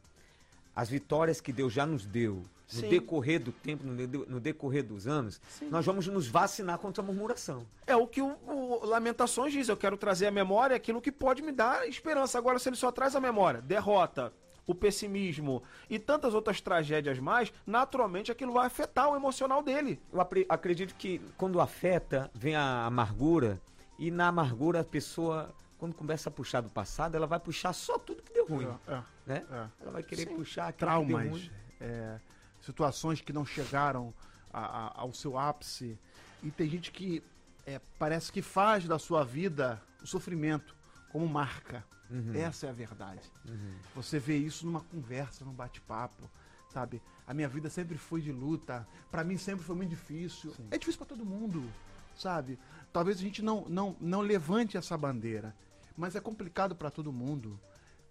[0.74, 2.42] as vitórias que Deus já nos deu
[2.72, 2.88] no Sim.
[2.88, 5.68] decorrer do tempo, no, de- no decorrer dos anos, Sim.
[5.68, 7.66] nós vamos nos vacinar contra a murmuração.
[7.86, 9.68] É o que o, o Lamentações diz.
[9.68, 12.38] Eu quero trazer à memória aquilo que pode me dar esperança.
[12.38, 14.32] Agora, se ele só traz a memória, derrota,
[14.66, 20.00] o pessimismo e tantas outras tragédias mais, naturalmente aquilo vai afetar o emocional dele.
[20.10, 23.60] Eu acredito que quando afeta, vem a amargura,
[23.98, 27.98] e na amargura a pessoa, quando começa a puxar do passado, ela vai puxar só
[27.98, 28.66] tudo que deu ruim.
[28.88, 29.44] É, Né?
[29.50, 29.66] é.
[29.82, 30.34] Ela vai querer Sim.
[30.36, 31.50] puxar aquilo que deu Traumas, ruim.
[31.80, 32.18] é,
[32.64, 34.12] situações que não chegaram
[34.52, 35.98] a- a- ao seu ápice.
[36.42, 37.22] E tem gente que
[37.66, 40.74] é, parece que faz da sua vida o sofrimento
[41.10, 41.84] como marca.
[42.36, 43.22] Essa é a verdade.
[43.94, 46.30] Você vê isso numa conversa, num bate-papo,
[46.72, 47.00] sabe?
[47.26, 48.86] A minha vida sempre foi de luta.
[49.10, 50.54] Pra mim sempre foi muito difícil.
[50.70, 51.64] É difícil pra todo mundo,
[52.14, 52.58] sabe?
[52.92, 55.54] Talvez a gente não, não, não levante essa bandeira,
[55.96, 57.58] mas é complicado pra todo mundo.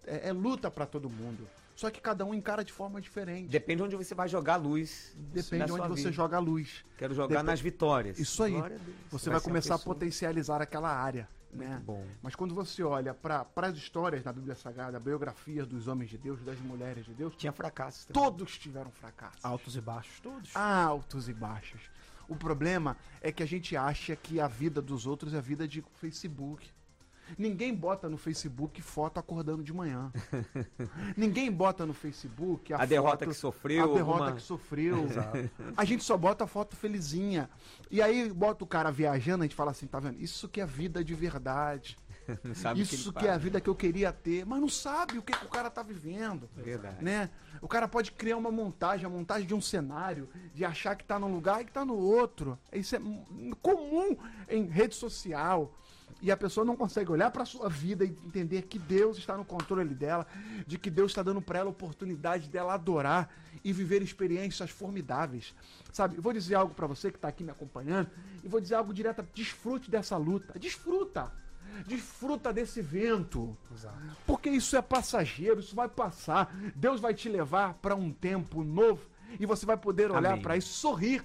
[0.04, 1.48] É, é luta pra todo mundo.
[1.74, 3.48] Só que cada um encara de forma diferente.
[3.48, 5.12] Depende onde você vai jogar a luz.
[5.16, 6.12] Depende de onde você vida.
[6.12, 6.84] joga a luz.
[6.96, 8.18] Quero jogar Dep- nas vitórias.
[8.18, 8.52] Isso aí.
[8.52, 8.80] Deus.
[9.10, 11.28] Você vai uma começar a potencializar aquela área.
[11.52, 11.80] Né?
[11.86, 12.04] bom.
[12.20, 16.42] Mas quando você olha para as histórias na Bíblia Sagrada, biografias dos homens de Deus,
[16.42, 18.20] das mulheres de Deus, Tinha fracassos também.
[18.22, 19.38] todos tiveram fracasso.
[19.40, 20.56] Altos e baixos, todos.
[20.56, 21.80] Altos e baixos.
[22.28, 25.68] O problema é que a gente acha que a vida dos outros é a vida
[25.68, 26.68] de Facebook.
[27.38, 30.12] Ninguém bota no Facebook foto acordando de manhã.
[31.16, 35.06] Ninguém bota no Facebook a, A derrota foto- que sofreu, A derrota alguma- que sofreu.
[35.76, 37.48] A gente só bota a foto felizinha.
[37.90, 40.20] E aí bota o cara viajando, a gente fala assim, tá vendo?
[40.20, 41.98] Isso que é vida de verdade.
[42.74, 45.22] Que Isso ele que é a vida que eu queria ter, mas não sabe o
[45.22, 46.48] que, que o cara tá vivendo.
[46.56, 47.04] Verdade.
[47.04, 47.28] Né?
[47.60, 51.18] O cara pode criar uma montagem, a montagem de um cenário, de achar que tá
[51.18, 52.58] num lugar e que tá no outro.
[52.72, 53.00] Isso é
[53.60, 54.16] comum
[54.48, 55.74] em rede social.
[56.24, 59.44] E a pessoa não consegue olhar para sua vida e entender que Deus está no
[59.44, 60.26] controle dela,
[60.66, 63.30] de que Deus está dando para ela a oportunidade dela adorar
[63.62, 65.54] e viver experiências formidáveis.
[65.92, 66.16] Sabe?
[66.16, 68.08] Eu vou dizer algo para você que está aqui me acompanhando
[68.42, 70.58] e vou dizer algo direto, desfrute dessa luta.
[70.58, 71.30] Desfruta.
[71.86, 73.54] Desfruta desse vento.
[74.26, 76.56] Porque isso é passageiro, isso vai passar.
[76.74, 79.02] Deus vai te levar para um tempo novo
[79.38, 81.22] e você vai poder olhar para isso, sorrir.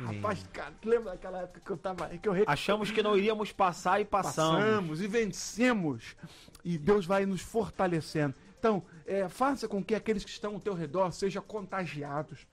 [0.00, 3.52] Rapaz, cara, lembra daquela época que eu tava, que eu re- Achamos que não iríamos
[3.52, 4.60] passar e passamos.
[4.60, 6.16] passamos e vencemos.
[6.64, 8.34] E Deus vai nos fortalecendo.
[8.58, 12.46] Então, é, faça com que aqueles que estão ao teu redor sejam contagiados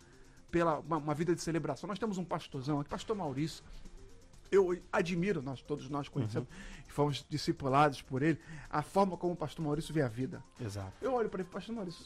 [0.52, 1.88] pela uma, uma vida de celebração.
[1.88, 3.64] Nós temos um pastorzão aqui, pastor Maurício.
[4.52, 6.48] Eu admiro, nós todos nós conhecemos,
[6.88, 8.40] e fomos discipulados por ele,
[8.70, 10.44] a forma como o pastor Maurício vê a vida.
[10.60, 10.94] Exato.
[11.02, 12.06] Eu olho para ele, pastor Maurício,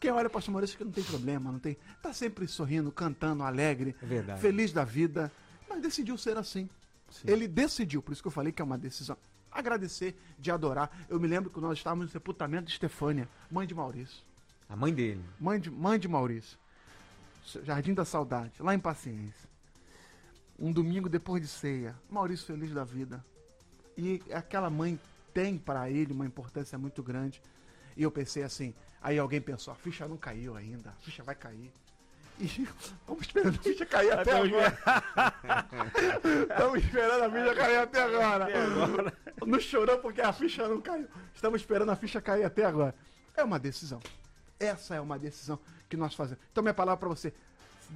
[0.00, 3.42] quem olha para pastor Maurício que não tem problema, não tem, tá sempre sorrindo, cantando,
[3.42, 4.40] alegre, É verdade.
[4.40, 5.32] feliz da vida,
[5.68, 6.68] mas decidiu ser assim.
[7.24, 9.16] Ele decidiu, por isso que eu falei que é uma decisão.
[9.50, 10.90] Agradecer, de adorar.
[11.08, 14.22] Eu me lembro que nós estávamos no sepultamento de Estefânia, mãe de Maurício.
[14.68, 15.24] A mãe dele.
[15.40, 16.58] Mãe de, mãe de Maurício.
[17.62, 19.48] Jardim da Saudade, lá em Paciência.
[20.58, 21.94] Um domingo depois de ceia.
[22.10, 23.24] Maurício feliz da vida.
[23.96, 24.98] E aquela mãe
[25.32, 27.42] tem para ele uma importância muito grande.
[27.96, 31.34] E eu pensei assim, aí alguém pensou, a ficha não caiu ainda, a ficha vai
[31.34, 31.72] cair.
[32.38, 32.46] E
[33.06, 34.78] vamos esperando a ficha cair até agora.
[36.50, 38.46] Estamos esperando a ficha cair até agora.
[39.46, 41.08] Não chorou porque a ficha não caiu.
[41.34, 42.94] Estamos esperando a ficha cair até agora.
[43.34, 44.00] É uma decisão.
[44.58, 46.42] Essa é uma decisão que nós fazemos.
[46.50, 47.32] Então, minha palavra para você: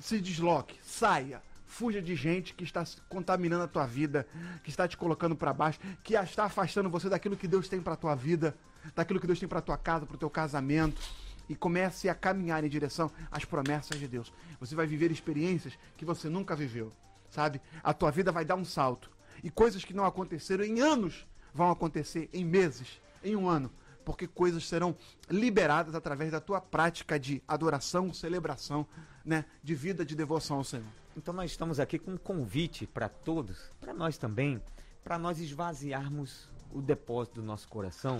[0.00, 4.26] se desloque, saia, fuja de gente que está contaminando a tua vida,
[4.62, 7.96] que está te colocando para baixo, que está afastando você daquilo que Deus tem para
[7.96, 8.56] tua vida,
[8.94, 11.00] daquilo que Deus tem para tua casa, para o teu casamento.
[11.48, 14.32] E comece a caminhar em direção às promessas de Deus.
[14.60, 16.92] Você vai viver experiências que você nunca viveu,
[17.28, 17.60] sabe?
[17.82, 19.10] A tua vida vai dar um salto.
[19.42, 23.70] E coisas que não aconteceram em anos vão acontecer em meses, em um ano
[24.02, 24.96] porque coisas serão
[25.28, 28.84] liberadas através da tua prática de adoração, celebração,
[29.24, 30.99] né, de vida de devoção ao Senhor.
[31.16, 34.62] Então nós estamos aqui com um convite para todos, para nós também,
[35.02, 38.18] para nós esvaziarmos o depósito do nosso coração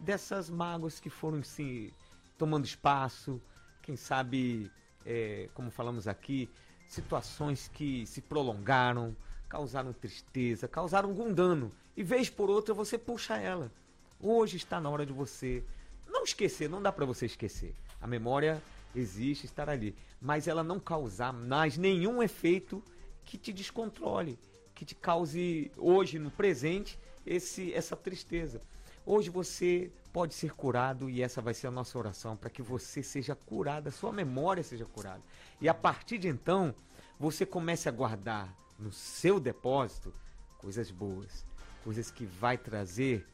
[0.00, 1.92] dessas mágoas que foram se
[2.38, 3.40] tomando espaço,
[3.82, 4.70] quem sabe
[5.04, 6.48] é, como falamos aqui,
[6.88, 9.14] situações que se prolongaram,
[9.48, 11.70] causaram tristeza, causaram algum dano.
[11.96, 13.70] E vez por outra você puxa ela.
[14.18, 15.62] Hoje está na hora de você
[16.08, 17.74] não esquecer, não dá para você esquecer.
[18.00, 18.62] A memória
[18.94, 22.82] existe, estará ali, mas ela não causar mais nenhum efeito
[23.24, 24.38] que te descontrole,
[24.74, 28.60] que te cause hoje no presente esse essa tristeza.
[29.06, 33.02] Hoje você pode ser curado e essa vai ser a nossa oração para que você
[33.02, 35.22] seja curado, a sua memória seja curada.
[35.60, 36.74] E a partir de então,
[37.18, 40.12] você comece a guardar no seu depósito
[40.58, 41.46] coisas boas,
[41.82, 43.26] coisas que vai trazer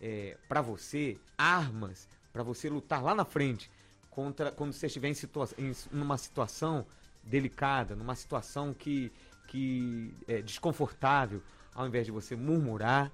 [0.00, 3.70] é, para você armas para você lutar lá na frente
[4.12, 6.86] contra quando você estiver em, situa em numa situação
[7.24, 9.10] delicada, numa situação que,
[9.48, 11.42] que é desconfortável,
[11.74, 13.10] ao invés de você murmurar,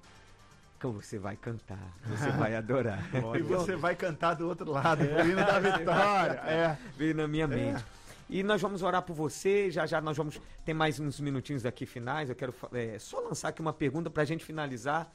[0.77, 3.03] então você vai cantar, você vai adorar.
[3.35, 6.41] e você vai cantar do outro lado, o hino da vitória.
[6.47, 6.77] É.
[6.97, 7.83] Veio na minha mente.
[8.29, 9.71] E nós vamos orar por você.
[9.71, 10.39] Já já nós vamos.
[10.63, 12.29] Tem mais uns minutinhos aqui finais.
[12.29, 15.11] Eu quero é, só lançar aqui uma pergunta para a gente finalizar.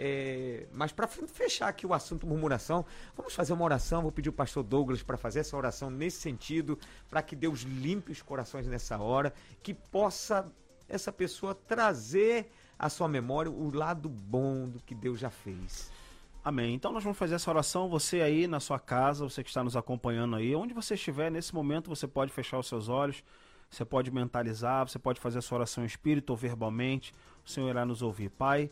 [0.00, 2.86] É, mas para fechar aqui o assunto murmuração,
[3.16, 4.02] vamos fazer uma oração.
[4.02, 6.78] Vou pedir o pastor Douglas para fazer essa oração nesse sentido,
[7.10, 10.50] para que Deus limpe os corações nessa hora, que possa
[10.88, 15.90] essa pessoa trazer à sua memória o lado bom do que Deus já fez.
[16.44, 16.74] Amém.
[16.74, 17.88] Então nós vamos fazer essa oração.
[17.88, 21.52] Você aí na sua casa, você que está nos acompanhando aí, onde você estiver nesse
[21.54, 23.22] momento, você pode fechar os seus olhos,
[23.68, 27.12] você pode mentalizar, você pode fazer a sua oração em espírito ou verbalmente.
[27.44, 28.30] O Senhor irá nos ouvir.
[28.30, 28.70] Pai,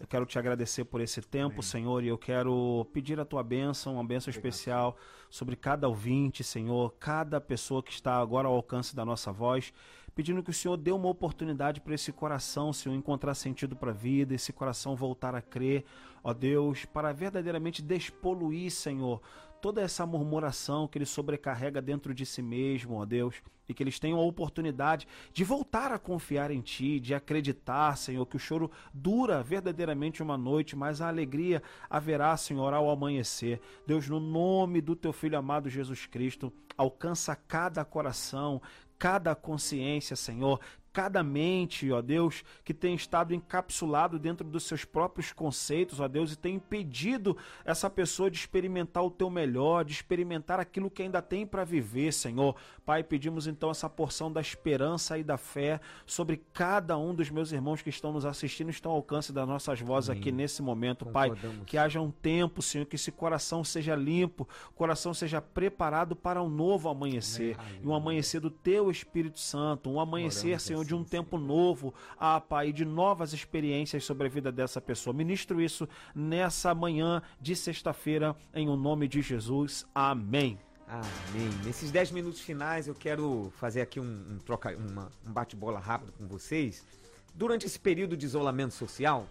[0.00, 1.62] eu quero te agradecer por esse tempo, Amém.
[1.62, 4.52] Senhor, e eu quero pedir a tua bênção, uma bênção Obrigado.
[4.52, 4.96] especial
[5.28, 9.72] sobre cada ouvinte, Senhor, cada pessoa que está agora ao alcance da nossa voz
[10.18, 13.94] pedindo que o Senhor dê uma oportunidade para esse coração, Senhor, encontrar sentido para a
[13.94, 15.84] vida, esse coração voltar a crer,
[16.24, 19.22] ó Deus, para verdadeiramente despoluir, Senhor,
[19.60, 23.98] toda essa murmuração que ele sobrecarrega dentro de si mesmo, ó Deus e que eles
[23.98, 28.70] tenham a oportunidade de voltar a confiar em Ti, de acreditar, Senhor, que o choro
[28.94, 33.60] dura verdadeiramente uma noite, mas a alegria haverá, Senhor, ao amanhecer.
[33.86, 38.62] Deus, no nome do Teu Filho amado Jesus Cristo, alcança cada coração,
[38.98, 40.60] cada consciência, Senhor,
[40.98, 46.32] cada mente, ó Deus, que tem estado encapsulado dentro dos seus próprios conceitos, ó Deus,
[46.32, 51.22] e tem impedido essa pessoa de experimentar o teu melhor, de experimentar aquilo que ainda
[51.22, 52.56] tem para viver, Senhor.
[52.84, 57.52] Pai, pedimos então essa porção da esperança e da fé sobre cada um dos meus
[57.52, 60.20] irmãos que estão nos assistindo, estão ao alcance das nossas vozes Amém.
[60.20, 61.30] aqui nesse momento, Pai.
[61.64, 66.42] Que haja um tempo, Senhor, que esse coração seja limpo, o coração seja preparado para
[66.42, 67.80] um novo amanhecer, Amém.
[67.84, 72.40] e um amanhecer do teu Espírito Santo, um amanhecer, Senhor, de um tempo novo, ah,
[72.40, 75.12] Pai, de novas experiências sobre a vida dessa pessoa.
[75.12, 79.86] Ministro isso nessa manhã de sexta-feira, em o nome de Jesus.
[79.94, 80.58] Amém.
[80.88, 81.50] Amém.
[81.62, 86.12] Nesses 10 minutos finais, eu quero fazer aqui um, um troca, uma, um bate-bola rápido
[86.12, 86.86] com vocês.
[87.34, 89.28] Durante esse período de isolamento social,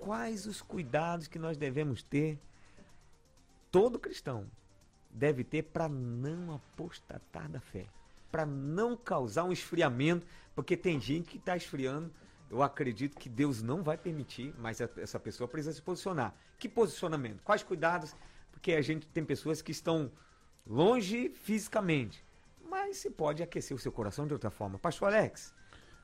[0.00, 2.36] quais os cuidados que nós devemos ter,
[3.70, 4.46] todo cristão
[5.08, 7.86] deve ter para não apostatar da fé,
[8.32, 12.12] para não causar um esfriamento porque tem gente que está esfriando.
[12.50, 16.34] Eu acredito que Deus não vai permitir, mas essa pessoa precisa se posicionar.
[16.58, 17.42] Que posicionamento?
[17.42, 18.14] Quais cuidados?
[18.52, 20.10] Porque a gente tem pessoas que estão
[20.66, 22.24] longe fisicamente,
[22.68, 24.78] mas se pode aquecer o seu coração de outra forma.
[24.78, 25.52] Pastor Alex,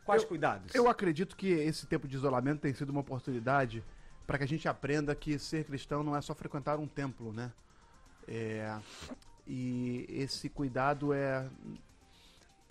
[0.05, 0.74] quais eu, cuidados?
[0.74, 3.84] Eu acredito que esse tempo de isolamento tem sido uma oportunidade
[4.26, 7.53] para que a gente aprenda que ser cristão não é só frequentar um templo, né?
[8.26, 8.78] É,
[9.46, 11.48] e esse cuidado é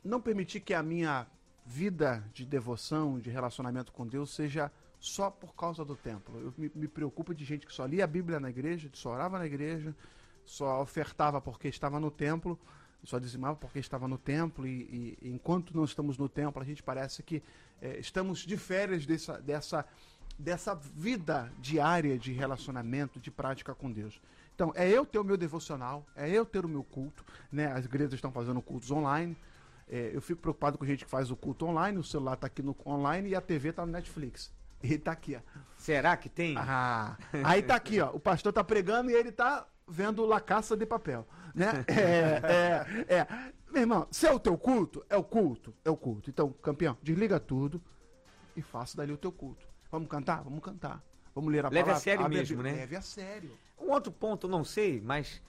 [0.04, 1.28] não permitir que a minha
[1.70, 6.40] vida de devoção, de relacionamento com Deus seja só por causa do templo.
[6.40, 9.38] Eu me, me preocupo de gente que só lia a Bíblia na igreja, só orava
[9.38, 9.96] na igreja,
[10.44, 12.60] só ofertava porque estava no templo,
[13.04, 16.82] só dizimava porque estava no templo, e, e enquanto não estamos no templo, a gente
[16.82, 17.44] parece que
[17.80, 19.86] é, estamos de férias dessa, dessa,
[20.40, 24.20] dessa vida diária de relacionamento, de prática com Deus.
[24.56, 27.72] Então, é eu ter o meu devocional, é eu ter o meu culto, né?
[27.72, 29.38] As igrejas estão fazendo cultos online,
[29.90, 32.62] é, eu fico preocupado com gente que faz o culto online, o celular está aqui
[32.62, 34.54] no online e a TV está no Netflix.
[34.84, 35.40] E está aqui, ó.
[35.78, 36.56] Será que tem?
[36.58, 38.12] Ah, aí está aqui, ó.
[38.12, 41.28] O pastor está pregando e ele está vendo La Caça de Papel.
[41.56, 41.84] Né?
[41.90, 43.28] É, é, é.
[43.72, 46.30] Meu irmão, se é o teu culto, é o culto, é o culto.
[46.30, 47.82] Então, campeão, desliga tudo
[48.56, 49.68] e faça dali o teu culto.
[49.92, 50.44] Vamos cantar?
[50.44, 51.04] Vamos cantar.
[51.36, 51.92] Vamos ler a Leve palavra.
[51.92, 52.72] Leve a sério mesmo, né?
[52.74, 53.58] Leve a sério.
[53.80, 55.42] Um outro ponto, não sei, mas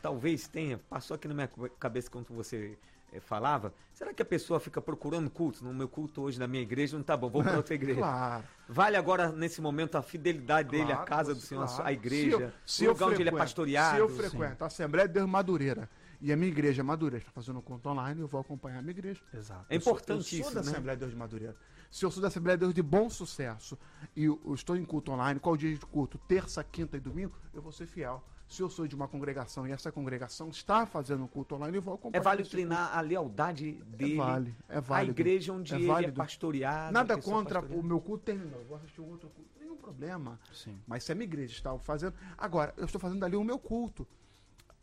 [0.00, 2.78] talvez tenha, passou aqui na minha cabeça quando você
[3.18, 5.64] falava, será que a pessoa fica procurando culto?
[5.64, 7.98] No meu culto hoje na minha igreja não tá bom, vou para outra igreja.
[7.98, 8.44] claro.
[8.68, 11.82] Vale agora, nesse momento, a fidelidade claro, dele à casa do Senhor, claro.
[11.82, 13.96] a igreja, se eu, se o lugar onde ele é pastoreado.
[13.96, 15.90] Se eu frequento a Assembleia de Deus Madureira
[16.20, 18.82] E a minha igreja é Madureira está fazendo um culto online, eu vou acompanhar a
[18.82, 19.20] minha igreja.
[19.34, 19.64] Exato.
[19.68, 20.70] É importante eu sou isso, da né?
[20.70, 21.56] Assembleia de Deus de Madureira.
[21.90, 23.76] Se eu sou da Assembleia de Deus de bom sucesso
[24.14, 26.18] e eu, eu estou em culto online, qual dia de culto?
[26.18, 28.22] Terça, quinta e domingo, eu vou ser fiel.
[28.50, 31.82] Se eu sou de uma congregação e essa congregação está fazendo um culto online, eu
[31.82, 32.20] vou acompanhar.
[32.20, 34.16] É válido treinar a lealdade dele.
[34.16, 34.22] culto.
[34.22, 35.12] É válido, é A válido.
[35.20, 36.92] igreja onde É ele é pastoreado.
[36.92, 37.80] Nada a contra pastoreada.
[37.80, 38.58] o meu culto terminou.
[38.60, 39.48] Eu vou assistir um outro culto.
[39.60, 40.36] Nenhum problema.
[40.52, 40.76] Sim.
[40.84, 42.12] Mas se a minha igreja está fazendo.
[42.36, 44.04] Agora, eu estou fazendo ali o meu culto.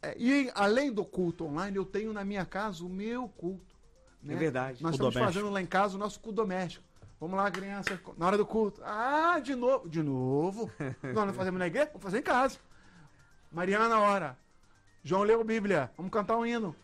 [0.01, 3.76] É, e além do culto online, eu tenho na minha casa o meu culto.
[4.24, 4.34] né?
[4.34, 4.82] É verdade.
[4.82, 5.39] Nós O estamos doméstico.
[5.41, 6.86] fazendo lá em casa o nosso culto doméstico.
[7.20, 8.80] Vamos lá, criança, na hora do culto.
[8.86, 9.89] Ah, de novo.
[9.89, 10.72] De novo?
[11.03, 11.88] Nós não fazemos na igreja?
[11.88, 12.59] Vamos fazer em casa.
[13.51, 14.37] Mariana, hora.
[15.03, 15.91] João leu a Bíblia.
[15.95, 16.75] Vamos cantar um hino.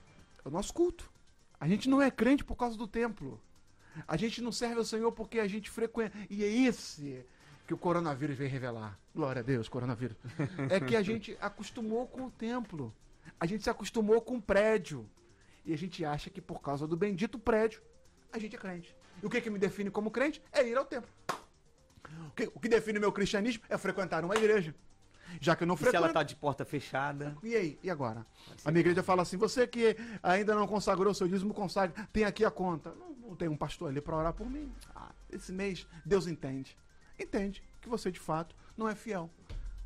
[0.43, 1.11] É o nosso culto.
[1.59, 3.41] A gente não é crente por causa do templo.
[4.07, 6.17] A gente não serve ao Senhor porque a gente frequenta.
[6.29, 7.25] E é esse
[7.67, 8.99] que o coronavírus veio revelar.
[9.13, 10.17] Glória a Deus, coronavírus.
[10.69, 12.93] É que a gente acostumou com o templo.
[13.39, 15.09] A gente se acostumou com o prédio.
[15.65, 17.81] E a gente acha que por causa do bendito prédio,
[18.31, 18.95] a gente é crente.
[19.21, 20.41] E o que, que me define como crente?
[20.51, 21.09] É ir ao templo.
[22.27, 24.75] O que, o que define meu cristianismo é frequentar uma igreja.
[25.39, 26.13] Já que eu não E se ela frequento.
[26.13, 27.35] tá de porta fechada?
[27.43, 27.79] E aí?
[27.83, 28.25] E agora?
[28.63, 32.01] A minha igreja fala assim: você que ainda não consagrou o seu dízimo, consagre.
[32.11, 32.93] Tem aqui a conta.
[32.93, 34.71] Não, não tem um pastor ali para orar por mim.
[34.95, 36.77] Ah, esse mês, Deus entende.
[37.19, 39.29] Entende que você de fato não é fiel.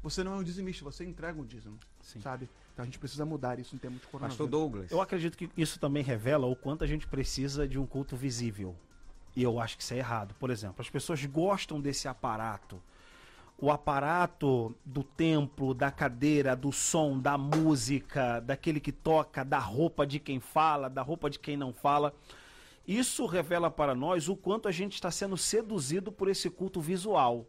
[0.04, 1.78] Você não é um dizimista, você entrega um dízimo.
[2.02, 2.22] Sim.
[2.22, 2.50] Sabe?
[2.74, 4.38] Então a gente precisa mudar isso em termos de coronavírus.
[4.38, 4.92] Pastor Douglas.
[4.92, 8.76] Eu acredito que isso também revela o quanto a gente precisa de um culto visível.
[9.36, 10.34] E eu acho que isso é errado.
[10.40, 12.82] Por exemplo, as pessoas gostam desse aparato.
[13.60, 20.06] O aparato do templo, da cadeira, do som, da música, daquele que toca, da roupa
[20.06, 22.14] de quem fala, da roupa de quem não fala.
[22.88, 27.48] Isso revela para nós o quanto a gente está sendo seduzido por esse culto visual.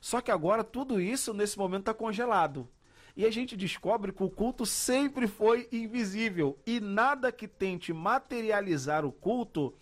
[0.00, 2.68] Só que agora tudo isso nesse momento está congelado.
[3.16, 6.56] E a gente descobre que o culto sempre foi invisível.
[6.64, 9.74] E nada que tente materializar o culto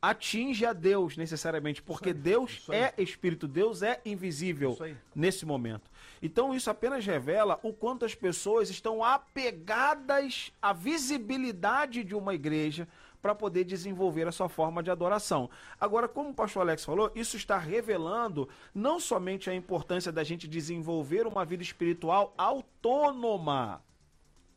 [0.00, 4.76] atinge a Deus necessariamente, porque Deus é espírito, Deus é invisível
[5.14, 5.90] nesse momento.
[6.22, 12.88] Então isso apenas revela o quanto as pessoas estão apegadas à visibilidade de uma igreja
[13.20, 15.50] para poder desenvolver a sua forma de adoração.
[15.80, 20.46] Agora, como o pastor Alex falou, isso está revelando não somente a importância da gente
[20.46, 23.82] desenvolver uma vida espiritual autônoma,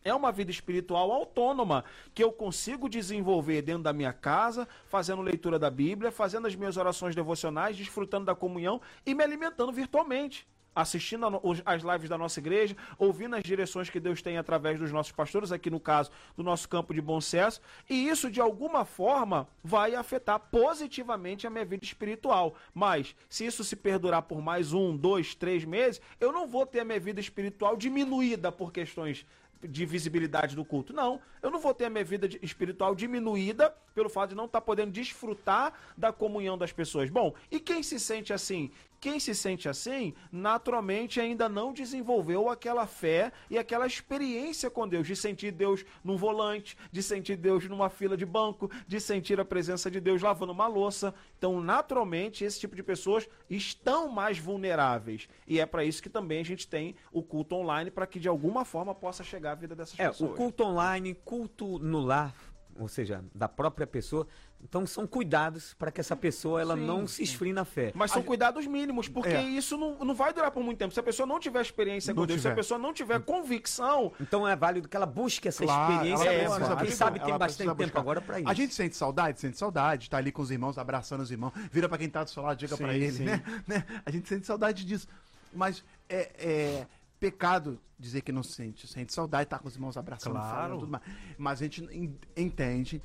[0.04, 1.84] é uma vida espiritual autônoma
[2.14, 6.78] que eu consigo desenvolver dentro da minha casa, fazendo leitura da Bíblia, fazendo as minhas
[6.78, 10.48] orações devocionais, desfrutando da comunhão e me alimentando virtualmente.
[10.76, 11.26] Assistindo
[11.66, 15.52] as lives da nossa igreja, ouvindo as direções que Deus tem através dos nossos pastores,
[15.52, 19.96] aqui no caso do nosso campo de bom sucesso, e isso de alguma forma vai
[19.96, 22.56] afetar positivamente a minha vida espiritual.
[22.74, 26.82] Mas, se isso se perdurar por mais um, dois, três meses, eu não vou ter
[26.82, 29.26] a minha vida espiritual diminuída por questões
[29.62, 30.94] de visibilidade do culto.
[30.94, 34.62] Não, eu não vou ter a minha vida espiritual diminuída pelo fato de não estar
[34.62, 37.10] podendo desfrutar da comunhão das pessoas.
[37.10, 38.72] Bom, e quem se sente assim?
[39.00, 45.08] Quem se sente assim, naturalmente ainda não desenvolveu aquela fé e aquela experiência com Deus,
[45.08, 49.46] de sentir Deus num volante, de sentir Deus numa fila de banco, de sentir a
[49.46, 51.14] presença de Deus lavando uma louça.
[51.38, 55.30] Então, naturalmente, esse tipo de pessoas estão mais vulneráveis.
[55.48, 58.28] E é para isso que também a gente tem o culto online, para que de
[58.28, 60.32] alguma forma possa chegar à vida dessas É, pessoas.
[60.32, 62.34] o culto online, culto no lar,
[62.80, 64.26] ou seja, da própria pessoa.
[64.62, 67.92] Então são cuidados para que essa pessoa ela Sim, não se esfrie na fé.
[67.96, 69.42] Mas são cuidados mínimos, porque É.
[69.44, 70.94] isso não, não vai durar por muito tempo.
[70.94, 72.60] Se a pessoa não tiver experiência com Não Deus, se a tiver.
[72.62, 76.60] pessoa não tiver convicção, Então é válido que ela busque essa Claro, experiência agora.
[76.60, 78.50] precisa Quem sabe tem ela bastante tempo agora para isso.
[78.50, 81.88] A gente sente saudade, sente saudade, tá ali com os irmãos, abraçando os irmãos, vira
[81.88, 83.44] pra quem tá do seu lado, diga pra ele, né?
[83.68, 83.86] né?
[84.06, 85.08] A gente sente saudade disso.
[85.54, 86.88] Mas é, é
[87.20, 88.88] pecado dizer que não sente.
[88.88, 90.50] Sente saudade, tá com os irmãos abraçando, Claro.
[90.56, 91.04] falando, tudo mais.
[91.38, 93.02] Mas a gente en- entende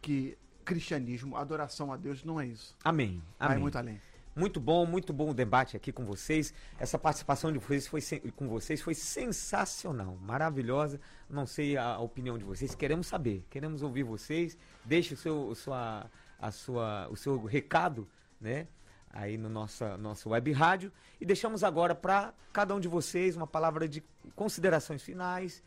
[0.00, 2.76] que cristianismo, adoração a Deus não é isso.
[2.84, 3.22] Amém.
[3.38, 3.58] Vai Amém.
[3.60, 4.00] muito além.
[4.34, 6.54] Muito bom, muito bom o debate aqui com vocês.
[6.78, 8.00] Essa participação de vocês foi
[8.34, 10.98] com vocês foi sensacional, maravilhosa.
[11.28, 14.56] Não sei a, a opinião de vocês, queremos saber, queremos ouvir vocês.
[14.84, 18.08] Deixe o seu, sua, a sua, o seu recado,
[18.40, 18.66] né?
[19.12, 20.90] Aí no nossa nosso web rádio
[21.20, 24.02] e deixamos agora para cada um de vocês uma palavra de
[24.34, 25.62] considerações finais,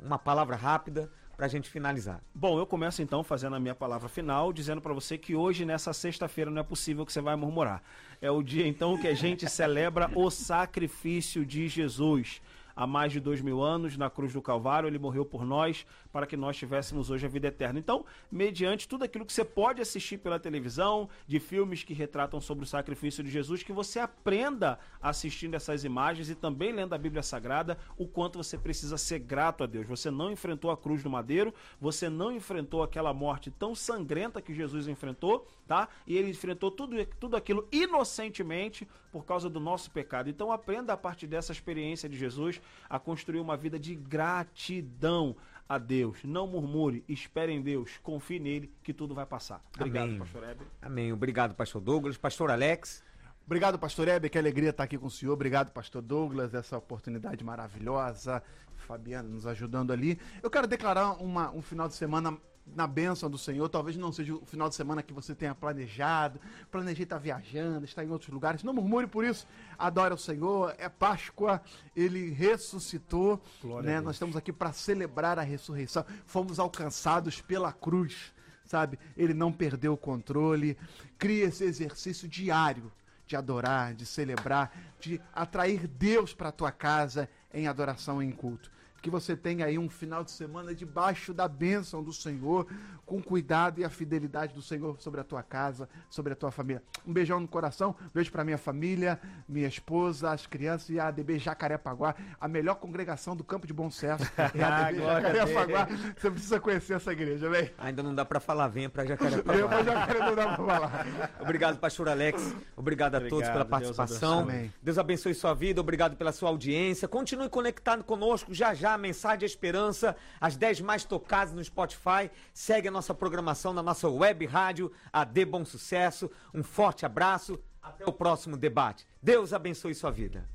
[0.00, 2.22] uma palavra rápida para a gente finalizar.
[2.34, 5.92] Bom, eu começo então fazendo a minha palavra final, dizendo para você que hoje, nessa
[5.92, 7.82] sexta-feira, não é possível que você vai murmurar.
[8.22, 12.40] É o dia então que a gente celebra o sacrifício de Jesus.
[12.76, 14.86] Há mais de dois mil anos na cruz do Calvário.
[14.86, 17.78] Ele morreu por nós para que nós tivéssemos hoje a vida eterna.
[17.78, 22.64] Então, mediante tudo aquilo que você pode assistir pela televisão, de filmes que retratam sobre
[22.64, 27.22] o sacrifício de Jesus, que você aprenda assistindo essas imagens e também lendo a Bíblia
[27.22, 29.86] Sagrada o quanto você precisa ser grato a Deus.
[29.86, 34.54] Você não enfrentou a cruz do madeiro, você não enfrentou aquela morte tão sangrenta que
[34.54, 35.88] Jesus enfrentou, tá?
[36.06, 40.28] E ele enfrentou tudo, tudo aquilo inocentemente por causa do nosso pecado.
[40.28, 45.36] Então aprenda a partir dessa experiência de Jesus a construir uma vida de gratidão
[45.68, 46.18] a Deus.
[46.24, 49.62] Não murmure, espere em Deus, confie nele que tudo vai passar.
[49.74, 50.18] Obrigado, Amém.
[50.18, 50.66] pastor Heber.
[50.80, 51.12] Amém.
[51.12, 52.16] Obrigado, pastor Douglas.
[52.16, 53.02] Pastor Alex.
[53.44, 55.32] Obrigado, pastor Heber, que alegria estar aqui com o senhor.
[55.32, 58.42] Obrigado, pastor Douglas, essa oportunidade maravilhosa.
[58.74, 60.18] Fabiana nos ajudando ali.
[60.42, 62.36] Eu quero declarar uma, um final de semana
[62.74, 63.68] na bênção do Senhor.
[63.68, 66.40] Talvez não seja o final de semana que você tenha planejado.
[66.70, 68.62] Planejei estar viajando, estar em outros lugares.
[68.62, 69.46] Não murmure por isso.
[69.78, 70.74] Adora o Senhor.
[70.78, 71.60] É Páscoa.
[71.94, 73.40] Ele ressuscitou.
[73.82, 74.00] Né?
[74.00, 76.04] Nós estamos aqui para celebrar a ressurreição.
[76.26, 78.32] Fomos alcançados pela cruz.
[78.64, 78.98] Sabe?
[79.16, 80.76] Ele não perdeu o controle.
[81.18, 82.92] Cria esse exercício diário
[83.26, 88.30] de adorar, de celebrar, de atrair Deus para a tua casa em adoração e em
[88.30, 88.70] culto.
[89.02, 92.66] Que você tenha aí um final de semana debaixo da bênção do Senhor,
[93.04, 96.82] com cuidado e a fidelidade do Senhor sobre a tua casa, sobre a tua família.
[97.06, 101.38] Um beijão no coração, beijo para minha família, minha esposa, as crianças e a ADB
[101.38, 104.24] Jacarepaguá, a melhor congregação do Campo de Bom Sucesso.
[104.56, 105.50] É a ADB Glória a Deus.
[105.50, 105.88] Jacarepaguá.
[106.16, 107.70] Você precisa conhecer essa igreja, vem.
[107.78, 109.68] Ainda não dá para falar, venha para Venha Jacarepaguá.
[109.68, 111.06] pra Jacaré, não dá pra falar.
[111.40, 112.54] Obrigado, pastor Alex.
[112.76, 114.38] Obrigado a todos Obrigado, pela Deus participação.
[114.40, 114.56] abençoe.
[114.58, 114.72] Amém.
[114.82, 115.80] Deus abençoe sua vida.
[115.80, 117.06] Obrigado pela sua audiência.
[117.06, 118.52] Continue conectado conosco.
[118.52, 122.30] Já já a mensagem de esperança, as 10 mais tocadas no Spotify.
[122.54, 126.30] Segue a nossa programação na nossa web rádio AD Bom Sucesso.
[126.54, 127.58] Um forte abraço.
[127.82, 129.06] Até o próximo debate.
[129.22, 130.48] Deus abençoe sua vida.